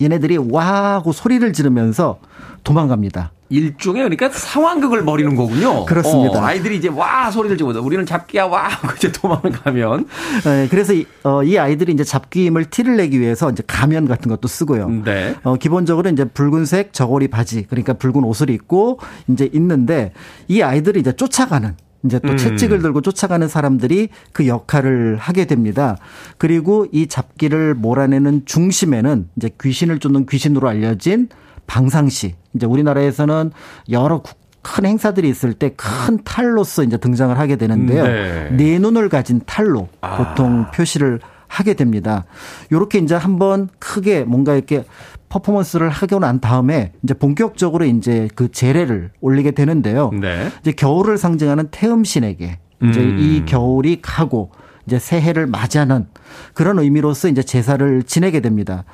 얘네들이 0.00 0.38
와 0.50 0.94
하고 0.94 1.12
소리를 1.12 1.52
지르면서 1.52 2.18
도망갑니다. 2.64 3.32
일종의 3.52 4.02
그러니까 4.04 4.30
상황극을 4.30 5.04
벌이는 5.04 5.36
거군요. 5.36 5.84
그렇습니다. 5.84 6.40
어, 6.40 6.42
아이들이 6.42 6.78
이제 6.78 6.88
와 6.88 7.30
소리를 7.30 7.58
지르고 7.58 7.78
우리는 7.80 8.06
잡기야 8.06 8.46
와 8.46 8.68
하고 8.68 8.94
이제 8.96 9.12
도망을 9.12 9.52
가면 9.52 10.08
네, 10.44 10.68
그래서 10.70 10.94
이, 10.94 11.04
어, 11.22 11.42
이 11.42 11.58
아이들이 11.58 11.92
이제 11.92 12.02
잡기임을 12.02 12.66
티를 12.66 12.96
내기 12.96 13.20
위해서 13.20 13.50
이제 13.50 13.62
가면 13.66 14.08
같은 14.08 14.30
것도 14.30 14.48
쓰고요. 14.48 14.88
네. 15.04 15.34
어, 15.42 15.56
기본적으로 15.56 16.08
이제 16.08 16.24
붉은색 16.24 16.94
저고리 16.94 17.28
바지 17.28 17.66
그러니까 17.68 17.92
붉은 17.92 18.24
옷을 18.24 18.48
입고 18.48 19.00
이제 19.28 19.50
있는데 19.52 20.12
이 20.48 20.62
아이들이 20.62 21.00
이제 21.00 21.12
쫓아가는 21.12 21.76
이제 22.04 22.18
또 22.18 22.30
음. 22.32 22.36
채찍을 22.36 22.80
들고 22.82 23.00
쫓아가는 23.00 23.46
사람들이 23.46 24.08
그 24.32 24.46
역할을 24.46 25.16
하게 25.16 25.44
됩니다. 25.44 25.96
그리고 26.38 26.86
이 26.92 27.06
잡기를 27.06 27.74
몰아내는 27.74 28.42
중심에는 28.44 29.28
이제 29.36 29.50
귀신을 29.60 29.98
쫓는 30.00 30.26
귀신으로 30.26 30.68
알려진 30.68 31.28
방상시. 31.66 32.34
이제 32.54 32.66
우리나라에서는 32.66 33.50
여러 33.90 34.20
국- 34.20 34.40
큰 34.62 34.84
행사들이 34.86 35.28
있을 35.28 35.54
때 35.54 35.70
큰 35.76 36.22
탈로서 36.22 36.84
이제 36.84 36.96
등장을 36.96 37.36
하게 37.36 37.56
되는데요. 37.56 38.04
네. 38.04 38.48
네 38.52 38.78
눈을 38.78 39.08
가진 39.08 39.40
탈로 39.44 39.88
아. 40.00 40.16
보통 40.18 40.66
표시를 40.72 41.18
하게 41.48 41.74
됩니다. 41.74 42.24
요렇게 42.70 42.98
이제 42.98 43.14
한번 43.14 43.68
크게 43.78 44.22
뭔가 44.24 44.54
이렇게 44.54 44.84
퍼포먼스를 45.32 45.88
하고 45.88 46.18
난 46.18 46.40
다음에 46.40 46.92
이제 47.02 47.14
본격적으로 47.14 47.86
이제 47.86 48.28
그 48.34 48.50
제례를 48.50 49.12
올리게 49.22 49.52
되는데요. 49.52 50.10
네. 50.10 50.48
이제 50.60 50.72
겨울을 50.72 51.16
상징하는 51.16 51.68
태음신에게 51.70 52.58
이제 52.82 53.00
음. 53.00 53.18
이 53.18 53.44
겨울이 53.46 54.00
가고 54.02 54.50
이제 54.86 54.98
새해를 54.98 55.46
맞이하는 55.46 56.06
그런 56.54 56.78
의미로서 56.78 57.28
이제 57.28 57.42
제사를 57.42 58.02
지내게 58.02 58.40
됩니다. 58.40 58.84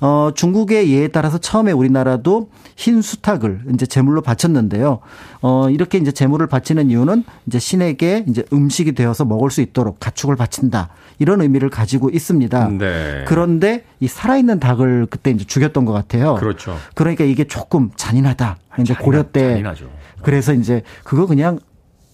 어, 0.00 0.30
중국의 0.34 0.92
예에 0.92 1.08
따라서 1.08 1.38
처음에 1.38 1.72
우리나라도 1.72 2.50
흰 2.76 3.00
수탉을 3.02 3.62
이제 3.74 3.86
제물로 3.86 4.20
바쳤는데요. 4.22 5.00
어, 5.40 5.70
이렇게 5.70 5.98
이제 5.98 6.12
제물을 6.12 6.46
바치는 6.46 6.90
이유는 6.90 7.24
이제 7.46 7.58
신에게 7.58 8.24
이제 8.28 8.44
음식이 8.52 8.92
되어서 8.92 9.24
먹을 9.24 9.50
수 9.50 9.60
있도록 9.60 9.98
가축을 10.00 10.36
바친다. 10.36 10.90
이런 11.18 11.40
의미를 11.40 11.68
가지고 11.70 12.10
있습니다. 12.10 12.68
네. 12.78 13.24
그런데 13.26 13.84
이 13.98 14.06
살아있는 14.06 14.60
닭을 14.60 15.06
그때 15.10 15.30
이제 15.30 15.44
죽였던 15.44 15.84
것 15.84 15.92
같아요. 15.92 16.34
그렇죠. 16.36 16.76
그러니까 16.94 17.24
이게 17.24 17.44
조금 17.44 17.90
잔인하다. 17.96 18.56
이제 18.80 18.94
잔인하- 18.94 19.02
고려 19.02 19.22
때 19.24 19.40
잔인하죠. 19.50 19.88
그래서 20.22 20.52
이제 20.52 20.82
그거 21.02 21.26
그냥 21.26 21.58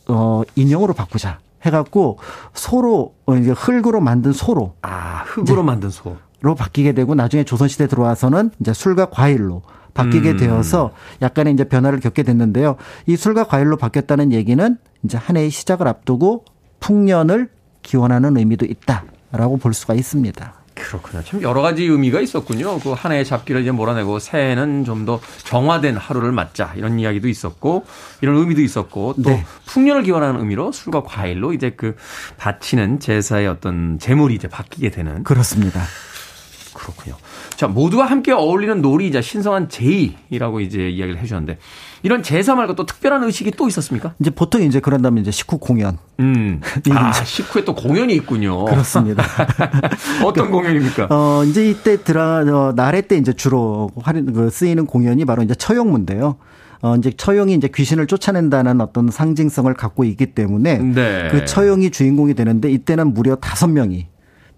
어 0.08 0.42
인형으로 0.56 0.94
바꾸자 0.94 1.38
해갖고 1.64 2.18
소로 2.52 3.14
어, 3.26 3.36
이제 3.36 3.50
흙으로 3.50 4.00
만든 4.00 4.32
소로 4.32 4.74
아 4.82 5.24
흙으로 5.26 5.62
만든 5.62 5.90
소. 5.90 6.16
로 6.40 6.54
바뀌게 6.54 6.92
되고 6.92 7.14
나중에 7.14 7.42
조선시대 7.44 7.86
들어와서는 7.86 8.50
이제 8.60 8.74
술과 8.74 9.06
과일로 9.06 9.62
바뀌게 9.94 10.32
음. 10.32 10.36
되어서 10.36 10.90
약간의 11.22 11.54
이제 11.54 11.64
변화를 11.64 12.00
겪게 12.00 12.22
됐는데요. 12.22 12.76
이 13.06 13.16
술과 13.16 13.44
과일로 13.44 13.78
바뀌었다는 13.78 14.30
얘기는 14.32 14.76
이제 15.04 15.16
한 15.16 15.38
해의 15.38 15.50
시작을 15.50 15.88
앞두고 15.88 16.44
풍년을 16.80 17.48
기원하는 17.82 18.36
의미도 18.36 18.66
있다라고 18.66 19.56
볼 19.56 19.72
수가 19.72 19.94
있습니다. 19.94 20.63
그렇군요. 20.88 21.22
참 21.24 21.42
여러 21.42 21.62
가지 21.62 21.84
의미가 21.84 22.20
있었군요. 22.20 22.78
그 22.80 22.94
한 22.94 23.12
해의 23.12 23.24
잡기를 23.24 23.62
이제 23.62 23.70
몰아내고 23.70 24.18
새해는 24.18 24.84
좀 24.84 25.04
더 25.04 25.20
정화된 25.44 25.96
하루를 25.96 26.32
맞자 26.32 26.72
이런 26.76 26.98
이야기도 26.98 27.28
있었고 27.28 27.84
이런 28.22 28.36
의미도 28.36 28.62
있었고 28.62 29.14
또 29.22 29.30
네. 29.30 29.44
풍년을 29.66 30.02
기원하는 30.04 30.40
의미로 30.40 30.72
술과 30.72 31.02
과일로 31.02 31.52
이제 31.52 31.70
그 31.76 31.96
바치는 32.38 33.00
제사의 33.00 33.46
어떤 33.48 33.98
제물이 33.98 34.34
이제 34.34 34.48
바뀌게 34.48 34.90
되는 34.90 35.24
그렇습니다. 35.24 35.82
그렇군요. 36.74 37.16
자, 37.56 37.68
모두가 37.68 38.04
함께 38.04 38.32
어울리는 38.32 38.82
놀이이자 38.82 39.20
신성한 39.20 39.68
제의라고 39.68 40.60
이제 40.60 40.88
이야기를 40.88 41.20
해주셨는데 41.20 41.58
이런 42.04 42.22
제사 42.22 42.54
말고 42.54 42.74
또 42.74 42.84
특별한 42.84 43.24
의식이 43.24 43.52
또 43.52 43.66
있었습니까? 43.66 44.12
이제 44.20 44.28
보통 44.28 44.62
이제 44.62 44.78
그런다면 44.78 45.22
이제 45.22 45.30
식후 45.30 45.56
공연 45.56 45.96
음. 46.20 46.60
아, 46.92 47.12
식후에 47.12 47.64
또 47.64 47.74
공연이 47.74 48.14
있군요. 48.14 48.66
그렇습니다. 48.66 49.24
어떤 50.22 50.50
공연입니까? 50.50 51.08
어, 51.10 51.42
이제 51.44 51.66
이때 51.66 51.96
드라, 51.96 52.40
어, 52.40 52.74
나래 52.76 53.00
때 53.00 53.16
이제 53.16 53.32
주로 53.32 53.90
활용, 53.96 54.26
그 54.26 54.50
쓰이는 54.50 54.84
공연이 54.84 55.24
바로 55.24 55.42
이제 55.42 55.54
처용무인데요. 55.54 56.36
어, 56.82 56.96
이제 56.96 57.10
처용이 57.10 57.54
이제 57.54 57.70
귀신을 57.74 58.06
쫓아낸다는 58.06 58.82
어떤 58.82 59.10
상징성을 59.10 59.72
갖고 59.72 60.04
있기 60.04 60.34
때문에 60.34 60.76
네. 60.80 61.28
그 61.30 61.46
처용이 61.46 61.90
주인공이 61.90 62.34
되는데 62.34 62.70
이때는 62.70 63.14
무려 63.14 63.36
다섯 63.36 63.68
명이 63.68 64.08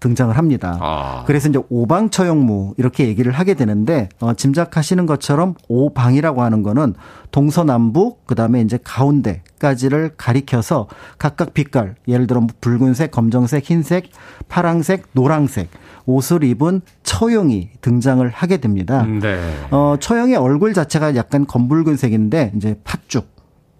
등장을 0.07 0.35
합니다. 0.37 0.77
아. 0.81 1.23
그래서 1.27 1.49
이제 1.49 1.59
오방처용무 1.69 2.75
이렇게 2.77 3.07
얘기를 3.07 3.31
하게 3.31 3.53
되는데 3.53 4.09
어, 4.19 4.33
짐작하시는 4.33 5.05
것처럼 5.05 5.55
오방이라고 5.67 6.41
하는 6.41 6.63
거는 6.63 6.93
동서남북 7.31 8.25
그다음에 8.25 8.61
이제 8.61 8.79
가운데까지를 8.83 10.11
가리켜서 10.17 10.87
각각 11.17 11.53
빛깔 11.53 11.95
예를 12.07 12.25
들어 12.27 12.39
뭐 12.39 12.49
붉은색, 12.61 13.11
검정색, 13.11 13.65
흰색, 13.65 14.09
파랑색, 14.47 15.07
노랑색 15.11 15.69
옷을 16.05 16.43
입은 16.45 16.81
처용이 17.03 17.71
등장을 17.81 18.27
하게 18.29 18.57
됩니다. 18.57 19.03
네. 19.03 19.37
어, 19.71 19.95
처형의 19.99 20.37
얼굴 20.37 20.73
자체가 20.73 21.15
약간 21.15 21.45
검붉은색인데 21.45 22.53
이제 22.55 22.79
팥죽. 22.85 23.36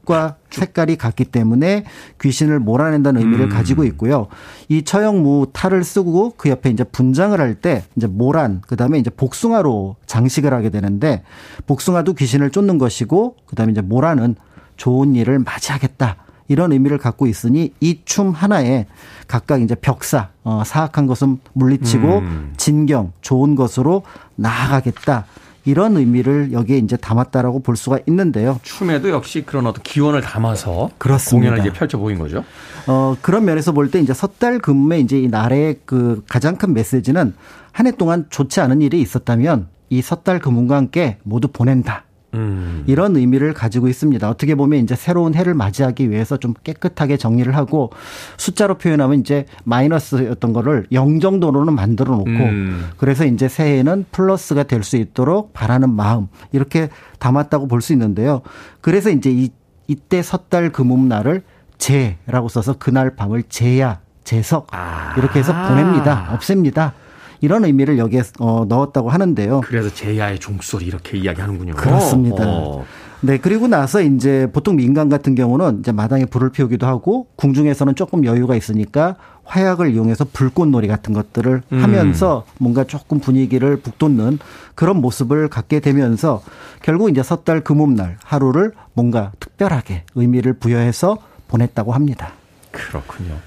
과 0.08 0.38
색깔이 0.52 0.96
같기 0.96 1.26
때문에 1.26 1.84
귀신을 2.22 2.62
몰아낸다는 2.62 3.20
의미를 3.20 3.48
음. 3.48 3.50
가지고 3.50 3.84
있고요. 3.84 4.28
이 4.70 4.84
처형무 4.84 5.48
탈을 5.52 5.84
쓰고 5.84 6.36
그 6.38 6.48
옆에 6.50 6.70
이제 6.70 6.86
분장을 6.86 7.38
할 7.38 7.56
때 7.56 7.84
이제 7.98 8.08
모란 8.08 8.62
그다음에 8.62 9.00
이제 9.00 9.10
복숭아로 9.10 9.98
장식을 10.06 10.54
하게 10.54 10.70
되는데 10.70 11.24
복숭아도 11.66 12.14
귀신을 12.14 12.52
쫓는 12.52 12.78
것이고 12.78 13.36
그다음에 13.48 13.74
이제 13.74 13.82
모란은 13.82 14.36
좋은 14.78 15.14
일을 15.14 15.40
맞이하겠다. 15.40 16.16
이런 16.48 16.72
의미를 16.72 16.98
갖고 16.98 17.28
있으니 17.28 17.74
이 17.82 18.00
춤 18.06 18.32
하나에 18.32 18.86
각각 19.28 19.62
이제 19.62 19.76
벽사, 19.76 20.30
어, 20.46 20.64
사악한 20.66 21.06
것은 21.08 21.40
물리치고 21.52 22.20
음. 22.20 22.54
진경, 22.56 23.12
좋은 23.20 23.56
것으로 23.56 24.04
나아가겠다. 24.38 25.26
이런 25.68 25.98
의미를 25.98 26.54
여기에 26.54 26.78
이제 26.78 26.96
담았다라고 26.96 27.60
볼 27.62 27.76
수가 27.76 28.00
있는데요. 28.08 28.58
춤에도 28.64 29.10
역시 29.10 29.44
그런 29.46 29.68
어떤 29.68 29.84
기원을 29.84 30.22
담아서 30.22 30.90
그렇습니다. 30.98 31.50
공연을 31.52 31.60
이제 31.70 31.78
펼쳐 31.78 31.98
보인 31.98 32.18
거죠. 32.20 32.46
어, 32.88 33.18
그런 33.22 33.44
면에서 33.44 33.74
볼 33.74 33.92
때 33.92 34.00
이제 34.00 34.14
섣달 34.14 34.60
금음의 34.60 35.02
이제 35.02 35.20
이 35.20 35.28
날의 35.28 35.80
그 35.86 36.24
가장 36.30 36.56
큰 36.56 36.74
메시지는 36.74 37.34
한 37.74 37.86
해 37.86 37.92
동안 37.92 38.26
좋지 38.30 38.62
않은 38.62 38.82
일이 38.82 39.02
있었다면 39.02 39.68
이 39.90 40.02
섣달 40.02 40.40
금음과 40.40 40.76
함께 40.78 41.18
모두 41.24 41.50
보낸다. 41.50 42.06
음. 42.38 42.84
이런 42.88 43.16
의미를 43.16 43.54
가지고 43.54 43.88
있습니다. 43.88 44.30
어떻게 44.30 44.56
보면 44.56 44.80
이제 44.80 44.96
새로운 44.96 45.34
해를 45.36 45.54
맞이하기 45.54 46.10
위해서 46.12 46.38
좀 46.38 46.54
깨끗하게 46.64 47.18
정리를 47.18 47.56
하고 47.56 47.92
숫자로 48.38 48.78
표현하면 48.78 49.20
이제 49.20 49.46
마이너스였던 49.66 50.54
거를 50.54 50.88
0 50.92 51.20
정도로는 51.20 51.74
만들어 51.74 52.16
놓고 52.16 52.30
음. 52.30 52.90
그래서 52.98 53.26
이제 53.26 53.48
새해에는 53.48 54.06
플러스가 54.12 54.64
될 54.64 54.84
수 54.84 54.96
있도록 54.98 55.52
바라는 55.54 55.90
마음 55.90 56.28
이렇게 56.52 56.90
담았다고 57.20 57.68
볼 57.68 57.82
수 57.82 57.92
있는데요. 57.94 58.42
그래서 58.82 59.10
이제 59.10 59.30
이 59.32 59.50
이때 59.88 60.22
섣달 60.22 60.72
금음날을 60.72 61.44
제라고 61.78 62.50
써서 62.50 62.76
그날 62.78 63.16
밤을 63.16 63.44
제야 63.50 64.00
제석 64.24 64.68
아. 64.72 65.14
이렇게 65.18 65.40
해서 65.40 65.54
보냅니다. 65.68 66.28
없앱니다. 66.34 66.94
이런 67.42 67.66
의미를 67.66 67.98
여기에 67.98 68.24
어, 68.40 68.66
넣었다고 68.68 69.10
하는데요. 69.10 69.62
그래서 69.66 69.94
제야의 69.94 70.40
종소리 70.40 70.86
이렇게 70.86 71.18
이야기하는군요. 71.18 71.74
그렇습니다. 71.74 72.44
어. 72.46 72.86
네, 73.22 73.38
그리고 73.38 73.68
나서 73.68 74.02
이제 74.02 74.48
보통 74.54 74.76
민간 74.76 75.10
같은 75.10 75.34
경우는 75.34 75.80
이제 75.80 75.92
마당에 75.92 76.26
불을 76.26 76.52
피우기도 76.52 76.86
하고 76.86 77.28
궁중에서는 77.36 77.96
조금 77.96 78.26
여유가 78.26 78.56
있으니까 78.56 79.16
화약을 79.44 79.92
이용해서 79.94 80.26
불꽃놀이 80.34 80.88
같은 80.88 81.14
것들을 81.14 81.64
음. 81.72 81.84
하면서 81.84 82.46
뭔가 82.60 82.84
조금 82.84 83.20
분위기를 83.20 83.78
북돋는 83.78 84.40
그런 84.76 84.98
모습을 85.02 85.48
갖게 85.48 85.80
되면서 85.80 86.44
결국 86.84 87.10
이제 87.10 87.24
섣달 87.24 87.62
금음날 87.62 88.18
하루를 88.24 88.74
뭔가 88.94 89.32
특별하게 89.40 90.04
의미를 90.16 90.54
부여해서 90.54 91.18
보냈다고 91.48 91.94
합니다. 91.94 92.34
그렇군요. 92.78 93.40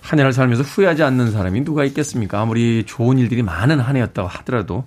한 0.00 0.18
해를 0.18 0.32
살면서 0.32 0.62
후회하지 0.62 1.02
않는 1.02 1.30
사람이 1.30 1.64
누가 1.64 1.84
있겠습니까? 1.84 2.40
아무리 2.40 2.84
좋은 2.86 3.18
일들이 3.18 3.42
많은 3.42 3.80
한 3.80 3.96
해였다고 3.96 4.28
하더라도 4.28 4.84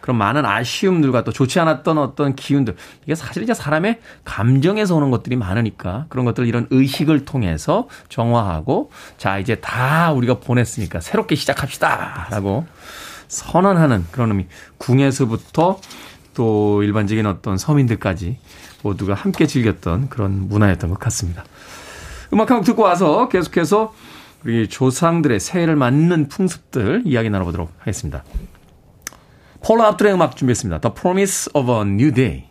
그런 0.00 0.16
많은 0.16 0.44
아쉬움들과 0.44 1.22
또 1.24 1.32
좋지 1.32 1.60
않았던 1.60 1.98
어떤 1.98 2.34
기운들 2.34 2.74
이게 3.04 3.14
사실 3.14 3.42
이제 3.42 3.54
사람의 3.54 4.00
감정에서 4.24 4.96
오는 4.96 5.10
것들이 5.10 5.36
많으니까 5.36 6.06
그런 6.08 6.24
것들 6.24 6.46
이런 6.46 6.66
의식을 6.70 7.24
통해서 7.24 7.88
정화하고 8.08 8.90
자 9.18 9.38
이제 9.38 9.56
다 9.56 10.12
우리가 10.12 10.40
보냈으니까 10.40 11.00
새롭게 11.00 11.34
시작합시다라고 11.34 12.66
선언하는 13.28 14.06
그런 14.10 14.30
의미 14.30 14.46
궁에서부터 14.78 15.78
또 16.34 16.82
일반적인 16.82 17.26
어떤 17.26 17.58
서민들까지 17.58 18.38
모두가 18.82 19.14
함께 19.14 19.46
즐겼던 19.46 20.08
그런 20.08 20.48
문화였던 20.48 20.90
것 20.90 20.98
같습니다. 20.98 21.44
음악 22.34 22.50
한 22.50 22.58
곡 22.58 22.64
듣고 22.64 22.82
와서 22.82 23.28
계속해서 23.28 23.94
우리 24.44 24.68
조상들의 24.68 25.38
새해를 25.40 25.76
맞는 25.76 26.28
풍습들 26.28 27.02
이야기 27.06 27.30
나눠보도록 27.30 27.72
하겠습니다. 27.78 28.24
폴라 29.64 29.86
압둘의 29.88 30.12
음악 30.14 30.36
준비했습니다. 30.36 30.80
The 30.80 30.94
Promise 30.94 31.52
of 31.54 31.70
a 31.72 31.80
New 31.82 32.12
Day. 32.12 32.44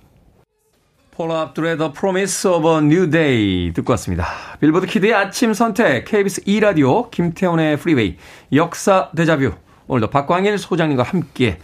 폴라 1.12 1.42
압둘의 1.42 1.78
The 1.78 1.92
Promise 1.94 2.50
of 2.50 2.68
a 2.68 2.78
New 2.78 3.10
Day 3.10 3.74
듣고 3.74 3.92
왔습니다. 3.92 4.26
빌보드 4.62 4.88
키드의 4.88 5.14
아침 5.14 5.54
선택 5.54 6.06
KBS 6.06 6.46
2라디오 6.46 7.12
김태훈의 7.12 7.78
프리웨이 7.78 8.18
역사 8.54 9.12
대자뷰 9.16 9.52
오늘도 9.88 10.10
박광일 10.10 10.58
소장님과 10.58 11.04
함께 11.04 11.60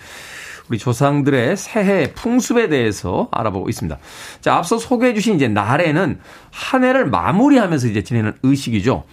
우리 0.70 0.78
조상들의 0.78 1.58
새해 1.58 2.14
풍습에 2.14 2.70
대해서 2.70 3.28
알아보고 3.32 3.70
있습니다. 3.70 3.98
자, 4.42 4.56
앞서 4.56 4.78
소개해 4.78 5.14
주신 5.14 5.36
이제 5.36 5.48
날에는 5.48 6.20
한 6.52 6.84
해를 6.84 7.08
마무리하면서 7.08 7.88
이제 7.88 8.04
지내는 8.04 8.34
의식이죠. 8.44 9.04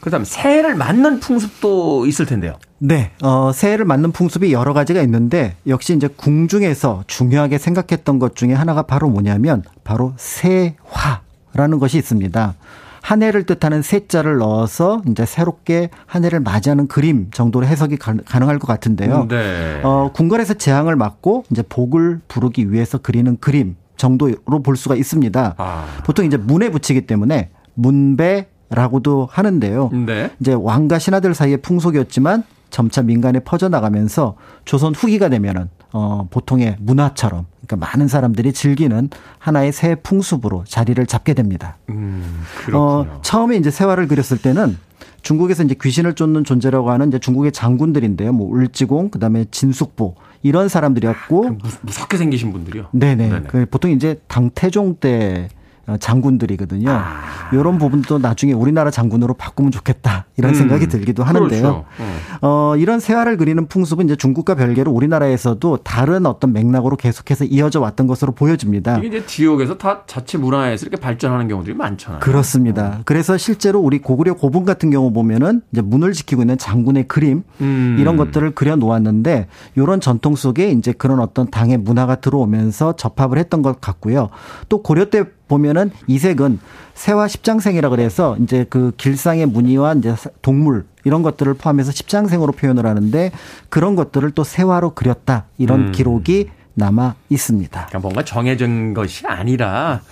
그렇다면 0.00 0.24
새해를 0.24 0.76
맞는 0.76 1.20
풍습도 1.20 2.06
있을 2.06 2.24
텐데요. 2.26 2.54
네, 2.78 3.10
어, 3.22 3.52
새해를 3.52 3.84
맞는 3.84 4.12
풍습이 4.12 4.52
여러 4.52 4.72
가지가 4.72 5.02
있는데 5.02 5.56
역시 5.66 5.94
이제 5.94 6.08
궁중에서 6.08 7.04
중요하게 7.06 7.58
생각했던 7.58 8.18
것 8.18 8.34
중에 8.34 8.54
하나가 8.54 8.82
바로 8.82 9.08
뭐냐면 9.10 9.62
바로 9.84 10.14
새화 10.16 11.20
라는 11.52 11.78
것이 11.78 11.98
있습니다. 11.98 12.54
한 13.02 13.22
해를 13.22 13.44
뜻하는 13.44 13.82
새자를 13.82 14.38
넣어서 14.38 15.02
이제 15.08 15.24
새롭게 15.24 15.90
한 16.06 16.24
해를 16.24 16.40
맞이하는 16.40 16.86
그림 16.86 17.30
정도로 17.32 17.66
해석이 17.66 17.96
가능할 17.96 18.58
것 18.58 18.66
같은데요. 18.66 19.26
네. 19.28 19.80
어, 19.82 20.10
궁궐에서 20.12 20.54
재앙을 20.54 20.96
막고 20.96 21.44
이제 21.50 21.62
복을 21.62 22.20
부르기 22.28 22.72
위해서 22.72 22.98
그리는 22.98 23.36
그림 23.40 23.76
정도로 23.96 24.62
볼 24.62 24.76
수가 24.76 24.94
있습니다. 24.94 25.54
아. 25.56 25.84
보통 26.04 26.24
이제 26.24 26.36
문에 26.36 26.70
붙이기 26.70 27.02
때문에 27.06 27.50
문배 27.74 28.46
라고도 28.70 29.28
하는데요. 29.30 29.90
네. 30.06 30.30
이제 30.40 30.52
왕과 30.52 30.98
신하들 30.98 31.34
사이의 31.34 31.58
풍속이었지만 31.58 32.44
점차 32.70 33.02
민간에 33.02 33.40
퍼져나가면서 33.40 34.36
조선 34.64 34.94
후기가 34.94 35.28
되면은 35.28 35.68
어 35.92 36.28
보통의 36.30 36.76
문화처럼 36.78 37.46
그러니까 37.66 37.86
많은 37.86 38.08
사람들이 38.08 38.52
즐기는 38.52 39.10
하나의 39.38 39.72
새 39.72 39.96
풍습으로 39.96 40.64
자리를 40.66 41.04
잡게 41.06 41.34
됩니다. 41.34 41.76
음, 41.88 42.42
어 42.74 43.20
처음에 43.22 43.56
이제 43.56 43.70
세화를 43.70 44.08
그렸을 44.08 44.38
때는 44.38 44.78
중국에서 45.22 45.62
이제 45.64 45.74
귀신을 45.80 46.14
쫓는 46.14 46.44
존재라고 46.44 46.90
하는 46.90 47.08
이제 47.08 47.18
중국의 47.18 47.52
장군들인데요. 47.52 48.32
뭐 48.32 48.48
울지공, 48.50 49.10
그다음에 49.10 49.44
진숙보 49.50 50.14
이런 50.42 50.68
사람들이었고 50.68 51.46
아, 51.46 51.68
무섭게 51.82 52.16
생기신 52.16 52.52
분들이요. 52.52 52.88
네네. 52.92 53.28
네네. 53.28 53.46
그 53.48 53.66
보통 53.70 53.90
이제 53.90 54.20
당태종 54.28 54.96
때 55.00 55.48
어, 55.48 55.59
장군들이거든요. 55.98 56.90
아. 56.90 57.20
이런 57.52 57.78
부분도 57.78 58.18
나중에 58.18 58.52
우리나라 58.52 58.90
장군으로 58.90 59.34
바꾸면 59.34 59.72
좋겠다 59.72 60.26
이런 60.36 60.52
음. 60.52 60.54
생각이 60.54 60.88
들기도 60.88 61.22
하는데요. 61.24 61.62
그렇죠. 61.62 61.84
어. 61.98 62.20
어, 62.42 62.76
이런 62.76 63.00
세화를 63.00 63.36
그리는 63.36 63.66
풍습은 63.66 64.06
이제 64.06 64.16
중국과 64.16 64.54
별개로 64.54 64.90
우리나라에서도 64.92 65.78
다른 65.78 66.26
어떤 66.26 66.52
맥락으로 66.52 66.96
계속해서 66.96 67.44
이어져 67.44 67.80
왔던 67.80 68.06
것으로 68.06 68.32
보여집니다. 68.32 68.98
이게 68.98 69.06
이제 69.08 69.26
지역에서 69.26 69.78
다 69.78 70.02
자체 70.06 70.38
문화에서 70.38 70.86
이렇게 70.86 71.00
발전하는 71.00 71.48
경우들이 71.48 71.74
많잖아요. 71.74 72.20
그렇습니다. 72.20 72.86
어. 72.86 73.02
그래서 73.04 73.36
실제로 73.36 73.80
우리 73.80 73.98
고구려 73.98 74.34
고분 74.34 74.64
같은 74.64 74.90
경우 74.90 75.12
보면은 75.12 75.62
이제 75.72 75.82
문을 75.82 76.12
지키고 76.12 76.42
있는 76.42 76.58
장군의 76.58 77.08
그림 77.08 77.42
음. 77.60 77.96
이런 77.98 78.16
것들을 78.16 78.54
그려 78.54 78.76
놓았는데 78.76 79.48
이런 79.76 80.00
전통 80.00 80.34
속에 80.34 80.70
이제 80.70 80.92
그런 80.92 81.20
어떤 81.20 81.50
당의 81.50 81.78
문화가 81.78 82.16
들어오면서 82.16 82.96
접합을 82.96 83.38
했던 83.38 83.62
것 83.62 83.80
같고요. 83.80 84.30
또 84.68 84.82
고려 84.82 85.06
때 85.06 85.24
보면은 85.50 85.90
이색은 86.06 86.60
세화 86.94 87.28
십장생이라 87.28 87.88
그래서 87.88 88.36
이제 88.40 88.64
그 88.70 88.92
길상의 88.96 89.46
무늬와 89.46 89.94
이제 89.94 90.14
동물 90.42 90.86
이런 91.04 91.22
것들을 91.22 91.52
포함해서 91.54 91.90
십장생으로 91.92 92.52
표현을 92.52 92.86
하는데 92.86 93.32
그런 93.68 93.96
것들을 93.96 94.30
또 94.30 94.44
세화로 94.44 94.94
그렸다 94.94 95.46
이런 95.58 95.88
음. 95.88 95.92
기록이 95.92 96.50
남아 96.74 97.16
있습니다. 97.28 97.86
그러니까 97.86 97.98
뭔가 97.98 98.24
정해진 98.24 98.94
것이 98.94 99.26
아니라 99.26 100.02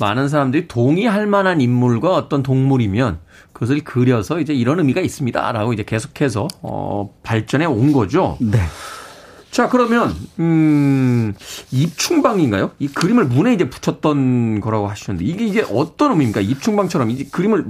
많은 0.00 0.28
사람들이 0.28 0.66
동의할 0.66 1.26
만한 1.26 1.60
인물과 1.60 2.14
어떤 2.14 2.42
동물이면 2.42 3.18
그것을 3.52 3.80
그려서 3.80 4.40
이제 4.40 4.52
이런 4.54 4.78
의미가 4.78 5.00
있습니다라고 5.02 5.72
이제 5.72 5.84
계속해서 5.84 6.48
어 6.62 7.14
발전해 7.22 7.66
온 7.66 7.92
거죠. 7.92 8.36
네. 8.40 8.58
자, 9.50 9.68
그러면, 9.68 10.14
음, 10.38 11.34
입충방인가요? 11.72 12.70
이 12.78 12.88
그림을 12.88 13.24
문에 13.24 13.52
이제 13.52 13.68
붙였던 13.68 14.60
거라고 14.60 14.88
하셨는데, 14.88 15.28
이게 15.28 15.44
이게 15.46 15.64
어떤 15.72 16.12
의미입니까? 16.12 16.40
입충방처럼 16.40 17.10
이 17.10 17.24
그림을 17.24 17.66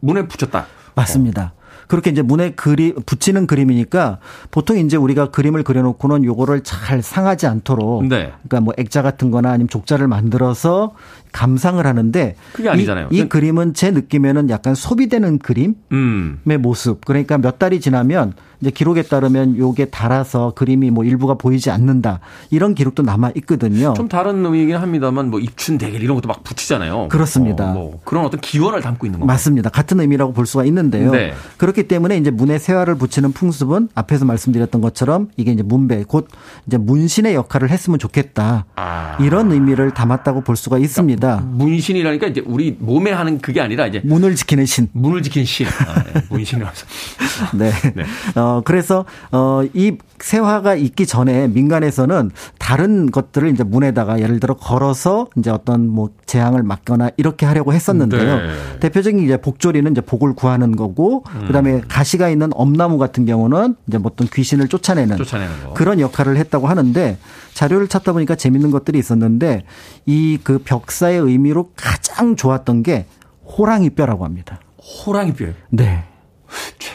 문에 0.00 0.28
붙였다. 0.28 0.66
맞습니다. 0.94 1.52
어. 1.54 1.66
그렇게 1.86 2.10
이제 2.10 2.22
문에 2.22 2.50
그리 2.50 2.94
붙이는 2.94 3.46
그림이니까 3.46 4.18
보통 4.50 4.78
이제 4.78 4.96
우리가 4.96 5.30
그림을 5.30 5.62
그려놓고는 5.62 6.24
요거를 6.24 6.62
잘 6.62 7.02
상하지 7.02 7.46
않도록 7.46 8.06
네. 8.06 8.32
그러니까 8.48 8.60
뭐 8.60 8.74
액자 8.76 9.02
같은 9.02 9.30
거나 9.30 9.50
아니면 9.50 9.68
족자를 9.68 10.08
만들어서 10.08 10.94
감상을 11.36 11.86
하는데 11.86 12.34
그게 12.54 12.70
아니잖아요. 12.70 13.08
이, 13.10 13.18
이 13.18 13.28
그림은 13.28 13.74
제 13.74 13.90
느낌에는 13.90 14.48
약간 14.48 14.74
소비되는 14.74 15.38
그림의 15.38 15.76
음. 15.92 16.40
모습. 16.60 17.04
그러니까 17.04 17.36
몇 17.36 17.58
달이 17.58 17.80
지나면 17.80 18.32
이제 18.60 18.70
기록에 18.70 19.02
따르면 19.02 19.58
요게 19.58 19.86
달아서 19.86 20.52
그림이 20.54 20.90
뭐 20.90 21.04
일부가 21.04 21.34
보이지 21.34 21.70
않는다. 21.70 22.20
이런 22.50 22.74
기록도 22.74 23.02
남아 23.02 23.32
있거든요. 23.36 23.92
좀 23.94 24.08
다른 24.08 24.44
의미이긴 24.44 24.76
합니다만 24.76 25.30
뭐 25.30 25.40
입춘 25.40 25.78
대결 25.78 26.02
이런 26.02 26.14
것도 26.14 26.28
막 26.28 26.42
붙이잖아요. 26.42 27.08
그렇습니다. 27.08 27.70
어, 27.70 27.74
뭐 27.74 28.00
그런 28.04 28.24
어떤 28.24 28.40
기원을 28.40 28.80
담고 28.80 29.06
있는 29.06 29.20
거 29.20 29.26
맞습니다. 29.26 29.68
같은 29.70 30.00
의미라고 30.00 30.32
볼 30.32 30.46
수가 30.46 30.64
있는데요. 30.64 31.10
네. 31.10 31.34
그렇기 31.58 31.86
때문에 31.88 32.16
이제 32.16 32.30
문에 32.30 32.58
세화를 32.58 32.94
붙이는 32.94 33.32
풍습은 33.32 33.90
앞에서 33.94 34.24
말씀드렸던 34.24 34.80
것처럼 34.80 35.28
이게 35.36 35.52
이제 35.52 35.62
문배 35.62 36.04
곧 36.08 36.28
이제 36.66 36.78
문신의 36.78 37.34
역할을 37.34 37.70
했으면 37.70 37.98
좋겠다. 37.98 38.64
아. 38.76 39.18
이런 39.20 39.52
의미를 39.52 39.92
담았다고 39.92 40.40
볼 40.42 40.56
수가 40.56 40.78
있습니다. 40.78 41.25
그러니까 41.26 41.46
문신이라니까 41.46 42.26
이제 42.28 42.42
우리 42.46 42.76
몸에 42.78 43.10
하는 43.12 43.38
그게 43.40 43.60
아니라 43.60 43.86
이제 43.86 44.00
문을 44.04 44.34
지키는 44.36 44.66
신. 44.66 44.88
문을 44.92 45.22
지키는 45.22 45.44
신. 45.44 45.66
아, 45.66 46.02
네. 46.02 46.22
문신이라서. 46.28 46.86
네. 47.58 47.72
네. 47.94 48.04
어 48.40 48.62
그래서 48.64 49.04
어이 49.30 49.98
세화가 50.18 50.76
있기 50.76 51.06
전에 51.06 51.48
민간에서는 51.48 52.30
다른 52.58 53.10
것들을 53.10 53.50
이제 53.50 53.64
문에다가 53.64 54.20
예를 54.20 54.40
들어 54.40 54.54
걸어서 54.54 55.26
이제 55.36 55.50
어떤 55.50 55.88
뭐 55.88 56.10
재앙을 56.24 56.62
막거나 56.62 57.10
이렇게 57.16 57.44
하려고 57.44 57.72
했었는데요. 57.72 58.36
네. 58.38 58.78
대표적인 58.80 59.22
이제 59.22 59.36
복조리는 59.36 59.92
이제 59.92 60.00
복을 60.00 60.34
구하는 60.34 60.74
거고 60.74 61.24
음. 61.34 61.46
그다음에 61.46 61.82
가시가 61.88 62.28
있는 62.30 62.50
엄나무 62.54 62.98
같은 62.98 63.26
경우는 63.26 63.76
이제 63.88 63.98
뭐 63.98 64.10
어떤 64.12 64.26
귀신을 64.28 64.68
쫓아내는, 64.68 65.16
쫓아내는 65.18 65.74
그런 65.74 66.00
역할을 66.00 66.36
했다고 66.38 66.66
하는데 66.66 67.18
자료를 67.52 67.88
찾다 67.88 68.12
보니까 68.12 68.34
재밌는 68.36 68.70
것들이 68.70 68.98
있었는데 68.98 69.64
이 70.06 70.38
그 70.46 70.58
벽사의 70.64 71.18
의미로 71.18 71.70
가장 71.76 72.36
좋았던 72.36 72.82
게 72.84 73.06
호랑이 73.44 73.90
뼈라고 73.90 74.24
합니다. 74.24 74.60
호랑이 74.78 75.32
뼈. 75.34 75.46
네. 75.70 76.04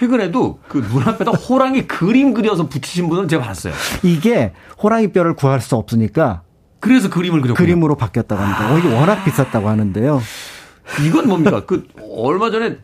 최근에도 0.01 0.57
그 0.67 0.79
눈앞에다 0.79 1.29
호랑이 1.29 1.85
그림 1.85 2.33
그려서 2.33 2.67
붙이신 2.67 3.07
분은 3.07 3.27
제가 3.27 3.43
봤어요. 3.43 3.71
이게 4.01 4.51
호랑이 4.81 5.11
뼈를 5.11 5.35
구할 5.35 5.61
수 5.61 5.75
없으니까 5.75 6.41
그래서 6.79 7.07
그림을 7.07 7.41
그렸 7.41 7.55
그림으로 7.55 7.95
바뀌었다고 7.95 8.41
합니다. 8.41 8.65
아. 8.65 8.77
이게 8.79 8.91
워낙 8.91 9.23
비쌌다고 9.23 9.69
하는데요. 9.69 10.19
이건 11.05 11.27
뭡니까? 11.27 11.63
그 11.67 11.87
얼마 12.17 12.49
전에 12.49 12.77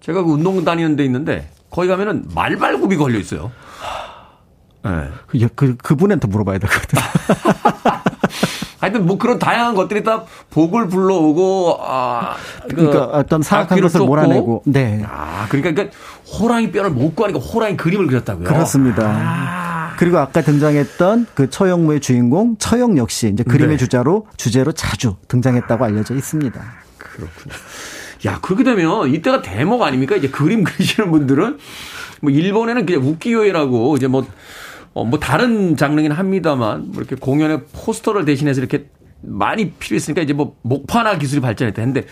제가 0.00 0.22
그 0.22 0.32
운동 0.32 0.62
다니는 0.62 0.96
데 0.96 1.04
있는데 1.06 1.50
거기 1.70 1.88
가면은 1.88 2.26
말발굽이 2.34 2.96
걸려 2.98 3.18
있어요. 3.18 3.50
네. 4.84 5.08
그, 5.28 5.48
그, 5.54 5.76
그분한테 5.78 6.28
물어봐야 6.28 6.58
되거든요. 6.58 7.00
하여튼 8.78 9.06
뭐 9.06 9.18
그런 9.18 9.38
다양한 9.38 9.74
것들이 9.74 10.02
다 10.04 10.24
복을 10.50 10.88
불러오고 10.88 11.78
아 11.80 12.36
그 12.68 12.76
그러니까 12.76 13.04
어떤 13.06 13.42
사악한 13.42 13.80
것을 13.80 14.00
몰아내고 14.00 14.62
네. 14.66 15.02
아 15.08 15.46
그러니까 15.48 15.72
그러니까 15.72 15.96
호랑이 16.38 16.70
뼈를 16.70 16.90
못 16.90 17.14
구하니까 17.16 17.40
호랑이 17.40 17.76
그림을 17.76 18.06
그렸다고요. 18.06 18.44
그렇습니다. 18.46 19.02
아. 19.06 19.94
그리고 19.98 20.18
아까 20.18 20.42
등장했던 20.42 21.26
그 21.34 21.50
처형무의 21.50 22.00
주인공 22.00 22.56
처형 22.58 22.98
역시 22.98 23.30
이제 23.32 23.42
그림의 23.42 23.70
네. 23.70 23.76
주자로 23.78 24.26
주제로 24.36 24.70
자주 24.72 25.16
등장했다고 25.26 25.84
알려져 25.84 26.14
있습니다. 26.14 26.60
그렇군요. 26.98 27.54
야 28.26 28.38
그렇게 28.40 28.64
되면 28.64 29.08
이때가 29.12 29.42
대목 29.42 29.82
아닙니까? 29.82 30.14
이제 30.16 30.28
그림 30.28 30.62
그리시는 30.64 31.10
분들은 31.10 31.58
뭐 32.20 32.30
일본에는 32.30 32.86
그냥 32.86 33.02
우키요에라고 33.02 33.96
이제 33.96 34.06
뭐 34.06 34.26
어, 34.98 35.04
뭐 35.04 35.20
다른 35.20 35.76
장르긴 35.76 36.10
합니다만 36.10 36.90
뭐 36.90 36.94
이렇게 36.96 37.14
공연에 37.14 37.62
포스터를 37.72 38.24
대신해서 38.24 38.60
이렇게 38.60 38.86
많이 39.20 39.70
필요했으니까 39.70 40.22
이제 40.22 40.32
뭐 40.32 40.56
목판화 40.62 41.18
기술이 41.18 41.40
발전했다 41.40 41.80
했는데 41.80 42.06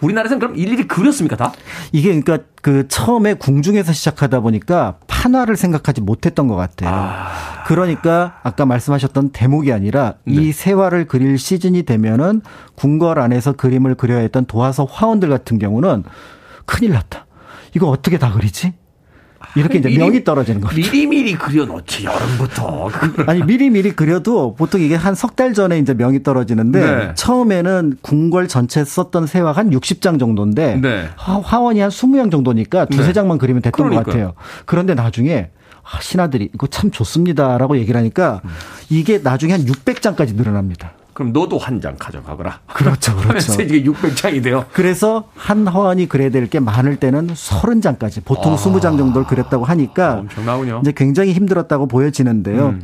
우리나라에서는 0.00 0.40
그럼 0.40 0.56
일일이 0.56 0.88
그렸습니까 0.88 1.36
다? 1.36 1.52
이게 1.92 2.08
그러니까 2.08 2.38
그 2.60 2.88
처음에 2.88 3.34
궁중에서 3.34 3.92
시작하다 3.92 4.40
보니까 4.40 4.98
판화를 5.06 5.56
생각하지 5.56 6.00
못했던 6.00 6.48
것 6.48 6.56
같아요. 6.56 6.90
아. 6.92 7.64
그러니까 7.66 8.40
아까 8.42 8.66
말씀하셨던 8.66 9.30
대목이 9.30 9.72
아니라 9.72 10.14
네. 10.24 10.34
이 10.34 10.52
세화를 10.52 11.06
그릴 11.06 11.38
시즌이 11.38 11.84
되면은 11.84 12.42
궁궐 12.74 13.20
안에서 13.20 13.52
그림을 13.52 13.94
그려야 13.94 14.18
했던 14.18 14.44
도화서 14.44 14.84
화원들 14.84 15.28
같은 15.28 15.58
경우는 15.58 16.02
큰일 16.66 16.92
났다. 16.92 17.26
이거 17.74 17.88
어떻게 17.88 18.18
다 18.18 18.32
그리지? 18.32 18.72
이렇게 19.56 19.78
이제 19.78 19.88
미리- 19.88 19.98
명이 19.98 20.24
떨어지는 20.24 20.60
거죠. 20.60 20.74
미리미리 20.76 21.34
그려놓지 21.34 22.04
여름부터. 22.04 22.90
아니 23.26 23.42
미리 23.44 23.70
미리 23.70 23.92
그려도 23.92 24.54
보통 24.56 24.80
이게 24.80 24.94
한 24.94 25.14
석 25.14 25.36
달 25.36 25.52
전에 25.54 25.78
이제 25.78 25.94
명이 25.94 26.22
떨어지는데 26.22 26.80
네. 26.80 27.12
처음에는 27.14 27.96
궁궐 28.02 28.48
전체 28.48 28.84
썼던 28.84 29.26
세화가 29.26 29.58
한 29.58 29.70
60장 29.70 30.18
정도인데 30.18 30.76
네. 30.80 31.08
화- 31.16 31.40
화원이 31.40 31.80
한 31.80 31.90
20장 31.90 32.30
정도니까 32.30 32.84
두세 32.86 33.08
네. 33.08 33.12
장만 33.12 33.38
그리면 33.38 33.62
됐던 33.62 33.72
것 33.72 33.90
그러니까요. 33.90 34.04
같아요. 34.12 34.34
그런데 34.66 34.94
나중에 34.94 35.50
아, 35.82 36.00
신하들이 36.00 36.50
이거 36.54 36.66
참 36.66 36.90
좋습니다라고 36.90 37.76
얘기를 37.78 37.98
하니까 37.98 38.40
이게 38.88 39.18
나중에 39.18 39.52
한 39.52 39.64
600장까지 39.64 40.34
늘어납니다. 40.34 40.92
그럼 41.14 41.32
너도 41.32 41.58
한 41.58 41.80
장 41.80 41.96
가져가거라. 41.98 42.60
그렇죠, 42.72 43.14
그렇죠. 43.16 43.60
이게 43.62 43.82
600장이 43.82 44.42
돼요. 44.42 44.64
그래서 44.72 45.24
한 45.34 45.66
화원이 45.66 46.08
그려야 46.08 46.30
될 46.30 46.48
게 46.48 46.60
많을 46.60 46.96
때는 46.96 47.28
30장까지 47.28 48.24
보통 48.24 48.52
아. 48.52 48.56
20장 48.56 48.96
정도를 48.98 49.26
그렸다고 49.26 49.64
하니까 49.64 50.18
엄청나군요. 50.20 50.80
이제 50.82 50.92
굉장히 50.94 51.32
힘들었다고 51.32 51.86
보여지는데요. 51.88 52.66
음. 52.68 52.82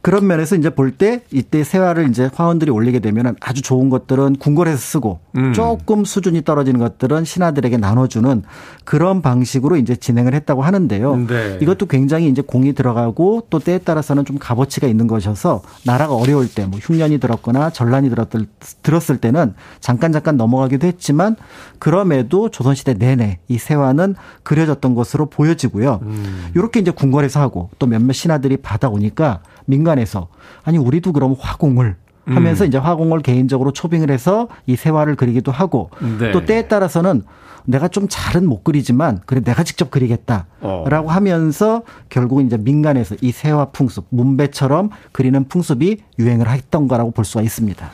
그런 0.00 0.26
면에서 0.26 0.56
이제 0.56 0.70
볼 0.70 0.92
때 0.92 1.22
이때 1.30 1.64
세화를 1.64 2.08
이제 2.10 2.28
화원들이 2.34 2.70
올리게 2.70 2.98
되면 2.98 3.34
아주 3.40 3.62
좋은 3.62 3.88
것들은 3.90 4.36
궁궐에서 4.36 4.76
쓰고 4.76 5.20
음. 5.36 5.52
조금 5.54 6.04
수준이 6.04 6.44
떨어지는 6.44 6.78
것들은 6.80 7.24
신하들에게 7.24 7.76
나눠주는 7.78 8.42
그런 8.84 9.22
방식으로 9.22 9.76
이제 9.76 9.96
진행을 9.96 10.34
했다고 10.34 10.62
하는데요. 10.62 11.16
네. 11.28 11.58
이것도 11.62 11.86
굉장히 11.86 12.28
이제 12.28 12.42
공이 12.42 12.74
들어가고 12.74 13.46
또 13.50 13.58
때에 13.58 13.78
따라서는 13.78 14.24
좀 14.26 14.38
값어치가 14.38 14.86
있는 14.86 15.06
것이어서 15.06 15.62
나라가 15.84 16.14
어려울 16.14 16.48
때 16.48 16.66
뭐 16.66 16.78
흉년이 16.80 17.18
들었거나 17.18 17.70
전란이 17.72 18.10
들었을, 18.10 18.46
들었을 18.82 19.16
때는 19.18 19.54
잠깐 19.80 20.12
잠깐 20.12 20.36
넘어가기도 20.36 20.86
했지만 20.86 21.36
그럼에도 21.78 22.48
조선시대 22.48 22.94
내내 22.94 23.40
이 23.48 23.58
세화는 23.58 24.14
그려졌던 24.42 24.94
것으로 24.94 25.26
보여지고요. 25.26 26.00
음. 26.02 26.50
이렇게 26.54 26.80
이제 26.80 26.90
궁궐에서 26.90 27.40
하고 27.40 27.70
또 27.78 27.86
몇몇 27.86 28.12
신하들이 28.12 28.58
받아오니까 28.58 29.40
민간에서 29.66 30.28
아니 30.64 30.78
우리도 30.78 31.12
그럼 31.12 31.34
화공을 31.38 31.96
음. 32.28 32.36
하면서 32.36 32.64
이제 32.64 32.78
화공을 32.78 33.20
개인적으로 33.20 33.72
초빙을 33.72 34.10
해서 34.10 34.48
이 34.66 34.76
세화를 34.76 35.16
그리기도 35.16 35.50
하고 35.50 35.90
네. 36.18 36.30
또 36.30 36.44
때에 36.44 36.68
따라서는 36.68 37.22
내가 37.64 37.88
좀 37.88 38.06
잘은 38.08 38.46
못 38.46 38.64
그리지만 38.64 39.20
그래 39.26 39.40
내가 39.40 39.62
직접 39.62 39.90
그리겠다라고 39.90 40.46
어. 40.60 41.10
하면서 41.10 41.82
결국은 42.08 42.46
이제 42.46 42.56
민간에서 42.56 43.16
이 43.20 43.32
세화 43.32 43.66
풍습 43.66 44.06
문배처럼 44.10 44.90
그리는 45.12 45.44
풍습이 45.48 46.02
유행을 46.18 46.48
했던 46.50 46.88
거라고 46.88 47.10
볼 47.10 47.24
수가 47.24 47.42
있습니다. 47.42 47.90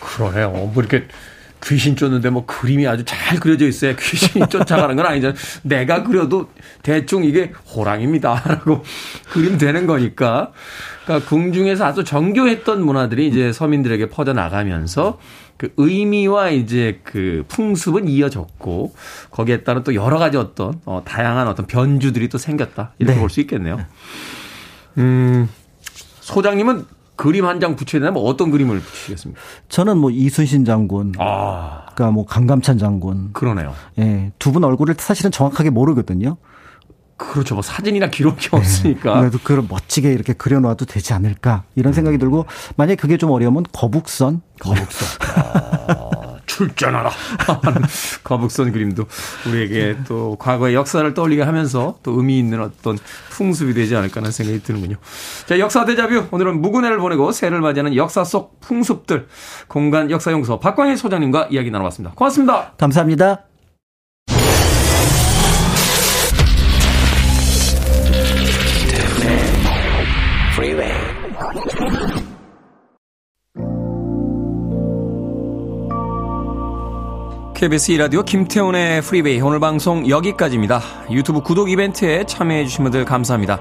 그러네요. 0.00 0.50
뭐 0.50 0.72
이렇게 0.76 1.04
귀신 1.64 1.96
쫓는데 1.96 2.30
뭐 2.30 2.44
그림이 2.46 2.86
아주 2.86 3.04
잘 3.04 3.40
그려져 3.40 3.66
있어야 3.66 3.96
귀신이 3.96 4.46
쫓아가는 4.50 4.94
건 4.96 5.06
아니잖아요. 5.06 5.36
내가 5.62 6.02
그려도 6.02 6.50
대충 6.82 7.24
이게 7.24 7.52
호랑입니다라고 7.74 8.84
그리면 9.32 9.58
되는 9.58 9.86
거니까. 9.86 10.52
그러니까 11.04 11.28
궁중에서 11.28 11.84
아주 11.84 12.04
정교했던 12.04 12.84
문화들이 12.84 13.28
이제 13.28 13.52
서민들에게 13.52 14.08
퍼져 14.08 14.32
나가면서 14.32 15.18
그 15.56 15.72
의미와 15.76 16.50
이제 16.50 17.00
그 17.04 17.44
풍습은 17.48 18.08
이어졌고 18.08 18.94
거기에 19.30 19.62
따른 19.62 19.84
또 19.84 19.94
여러 19.94 20.18
가지 20.18 20.36
어떤 20.36 20.80
어, 20.84 21.02
다양한 21.04 21.46
어떤 21.46 21.66
변주들이 21.66 22.28
또 22.28 22.38
생겼다 22.38 22.92
이렇게 22.98 23.14
네. 23.14 23.20
볼수 23.20 23.40
있겠네요. 23.40 23.84
음 24.98 25.48
소장님은 26.20 26.86
그림 27.16 27.46
한 27.46 27.60
장 27.60 27.76
붙여야 27.76 28.02
되면 28.02 28.16
어떤 28.24 28.50
그림을 28.50 28.80
붙이겠습니까? 28.80 29.40
저는 29.68 29.98
뭐 29.98 30.10
이순신 30.10 30.64
장군, 30.64 31.12
아 31.18 31.86
그러니까 31.94 32.10
뭐 32.10 32.26
강감찬 32.26 32.78
장군, 32.78 33.30
그러네요. 33.32 33.72
예, 33.98 34.32
두 34.38 34.52
분 34.52 34.64
얼굴을 34.64 34.96
사실은 34.98 35.30
정확하게 35.30 35.70
모르거든요. 35.70 36.36
그렇죠. 37.16 37.54
뭐 37.54 37.62
사진이나 37.62 38.08
기록이 38.10 38.48
없으니까. 38.50 39.20
그래도 39.20 39.38
그걸 39.38 39.64
멋지게 39.68 40.12
이렇게 40.12 40.32
그려놔도 40.32 40.86
되지 40.86 41.12
않을까 41.12 41.62
이런 41.76 41.92
생각이 41.92 42.18
들고 42.18 42.46
만약 42.76 42.92
에 42.92 42.96
그게 42.96 43.16
좀 43.16 43.30
어려우면 43.30 43.66
거북선, 43.72 44.42
거북선. 44.58 45.08
아, 45.36 46.10
출전하라. 46.46 47.10
하는 47.38 47.82
거북선 48.24 48.72
그림도 48.72 49.06
우리에게 49.48 49.96
또 50.06 50.36
과거의 50.38 50.74
역사를 50.74 51.12
떠올리게 51.14 51.42
하면서 51.42 51.98
또 52.02 52.12
의미 52.12 52.38
있는 52.38 52.62
어떤 52.62 52.98
풍습이 53.30 53.74
되지 53.74 53.96
않을까 53.96 54.20
하는 54.20 54.30
생각이 54.30 54.62
드는군요. 54.62 54.96
자, 55.46 55.58
역사 55.58 55.84
대자뷰. 55.84 56.26
오늘은 56.30 56.60
무근해를 56.60 56.98
보내고 56.98 57.32
새해를 57.32 57.60
맞이하는 57.60 57.96
역사 57.96 58.24
속 58.24 58.60
풍습들 58.60 59.28
공간 59.68 60.10
역사연구소 60.10 60.60
박광일 60.60 60.96
소장님과 60.96 61.48
이야기 61.50 61.70
나눠봤습니다. 61.70 62.14
고맙습니다. 62.14 62.72
감사합니다. 62.78 63.53
KBS 77.64 77.92
이라디오 77.92 78.22
김태훈의 78.22 79.00
프리베이 79.00 79.40
오늘 79.40 79.58
방송 79.58 80.06
여기까지입니다. 80.06 80.82
유튜브 81.10 81.40
구독 81.40 81.70
이벤트에 81.70 82.24
참여해 82.26 82.66
주신 82.66 82.84
분들 82.84 83.06
감사합니다. 83.06 83.58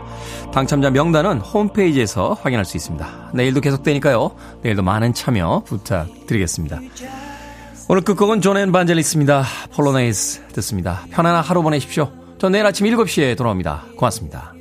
당첨자 0.52 0.90
명단은 0.90 1.40
홈페이지에서 1.40 2.34
확인할 2.34 2.66
수 2.66 2.76
있습니다. 2.76 3.32
내일도 3.34 3.62
계속되니까요. 3.62 4.32
내일도 4.62 4.84
많은 4.84 5.14
참여 5.14 5.64
부탁드리겠습니다. 5.66 6.82
오늘 7.88 8.02
끝곡은 8.02 8.42
존앤 8.42 8.74
반젤리스입니다. 8.74 9.46
폴로네이스 9.72 10.48
듣습니다. 10.52 11.06
편안한 11.12 11.42
하루 11.42 11.64
보내십시오. 11.64 12.12
전 12.40 12.52
내일 12.52 12.66
아침 12.66 12.86
7시에 12.86 13.38
돌아옵니다. 13.38 13.86
고맙습니다. 13.96 14.54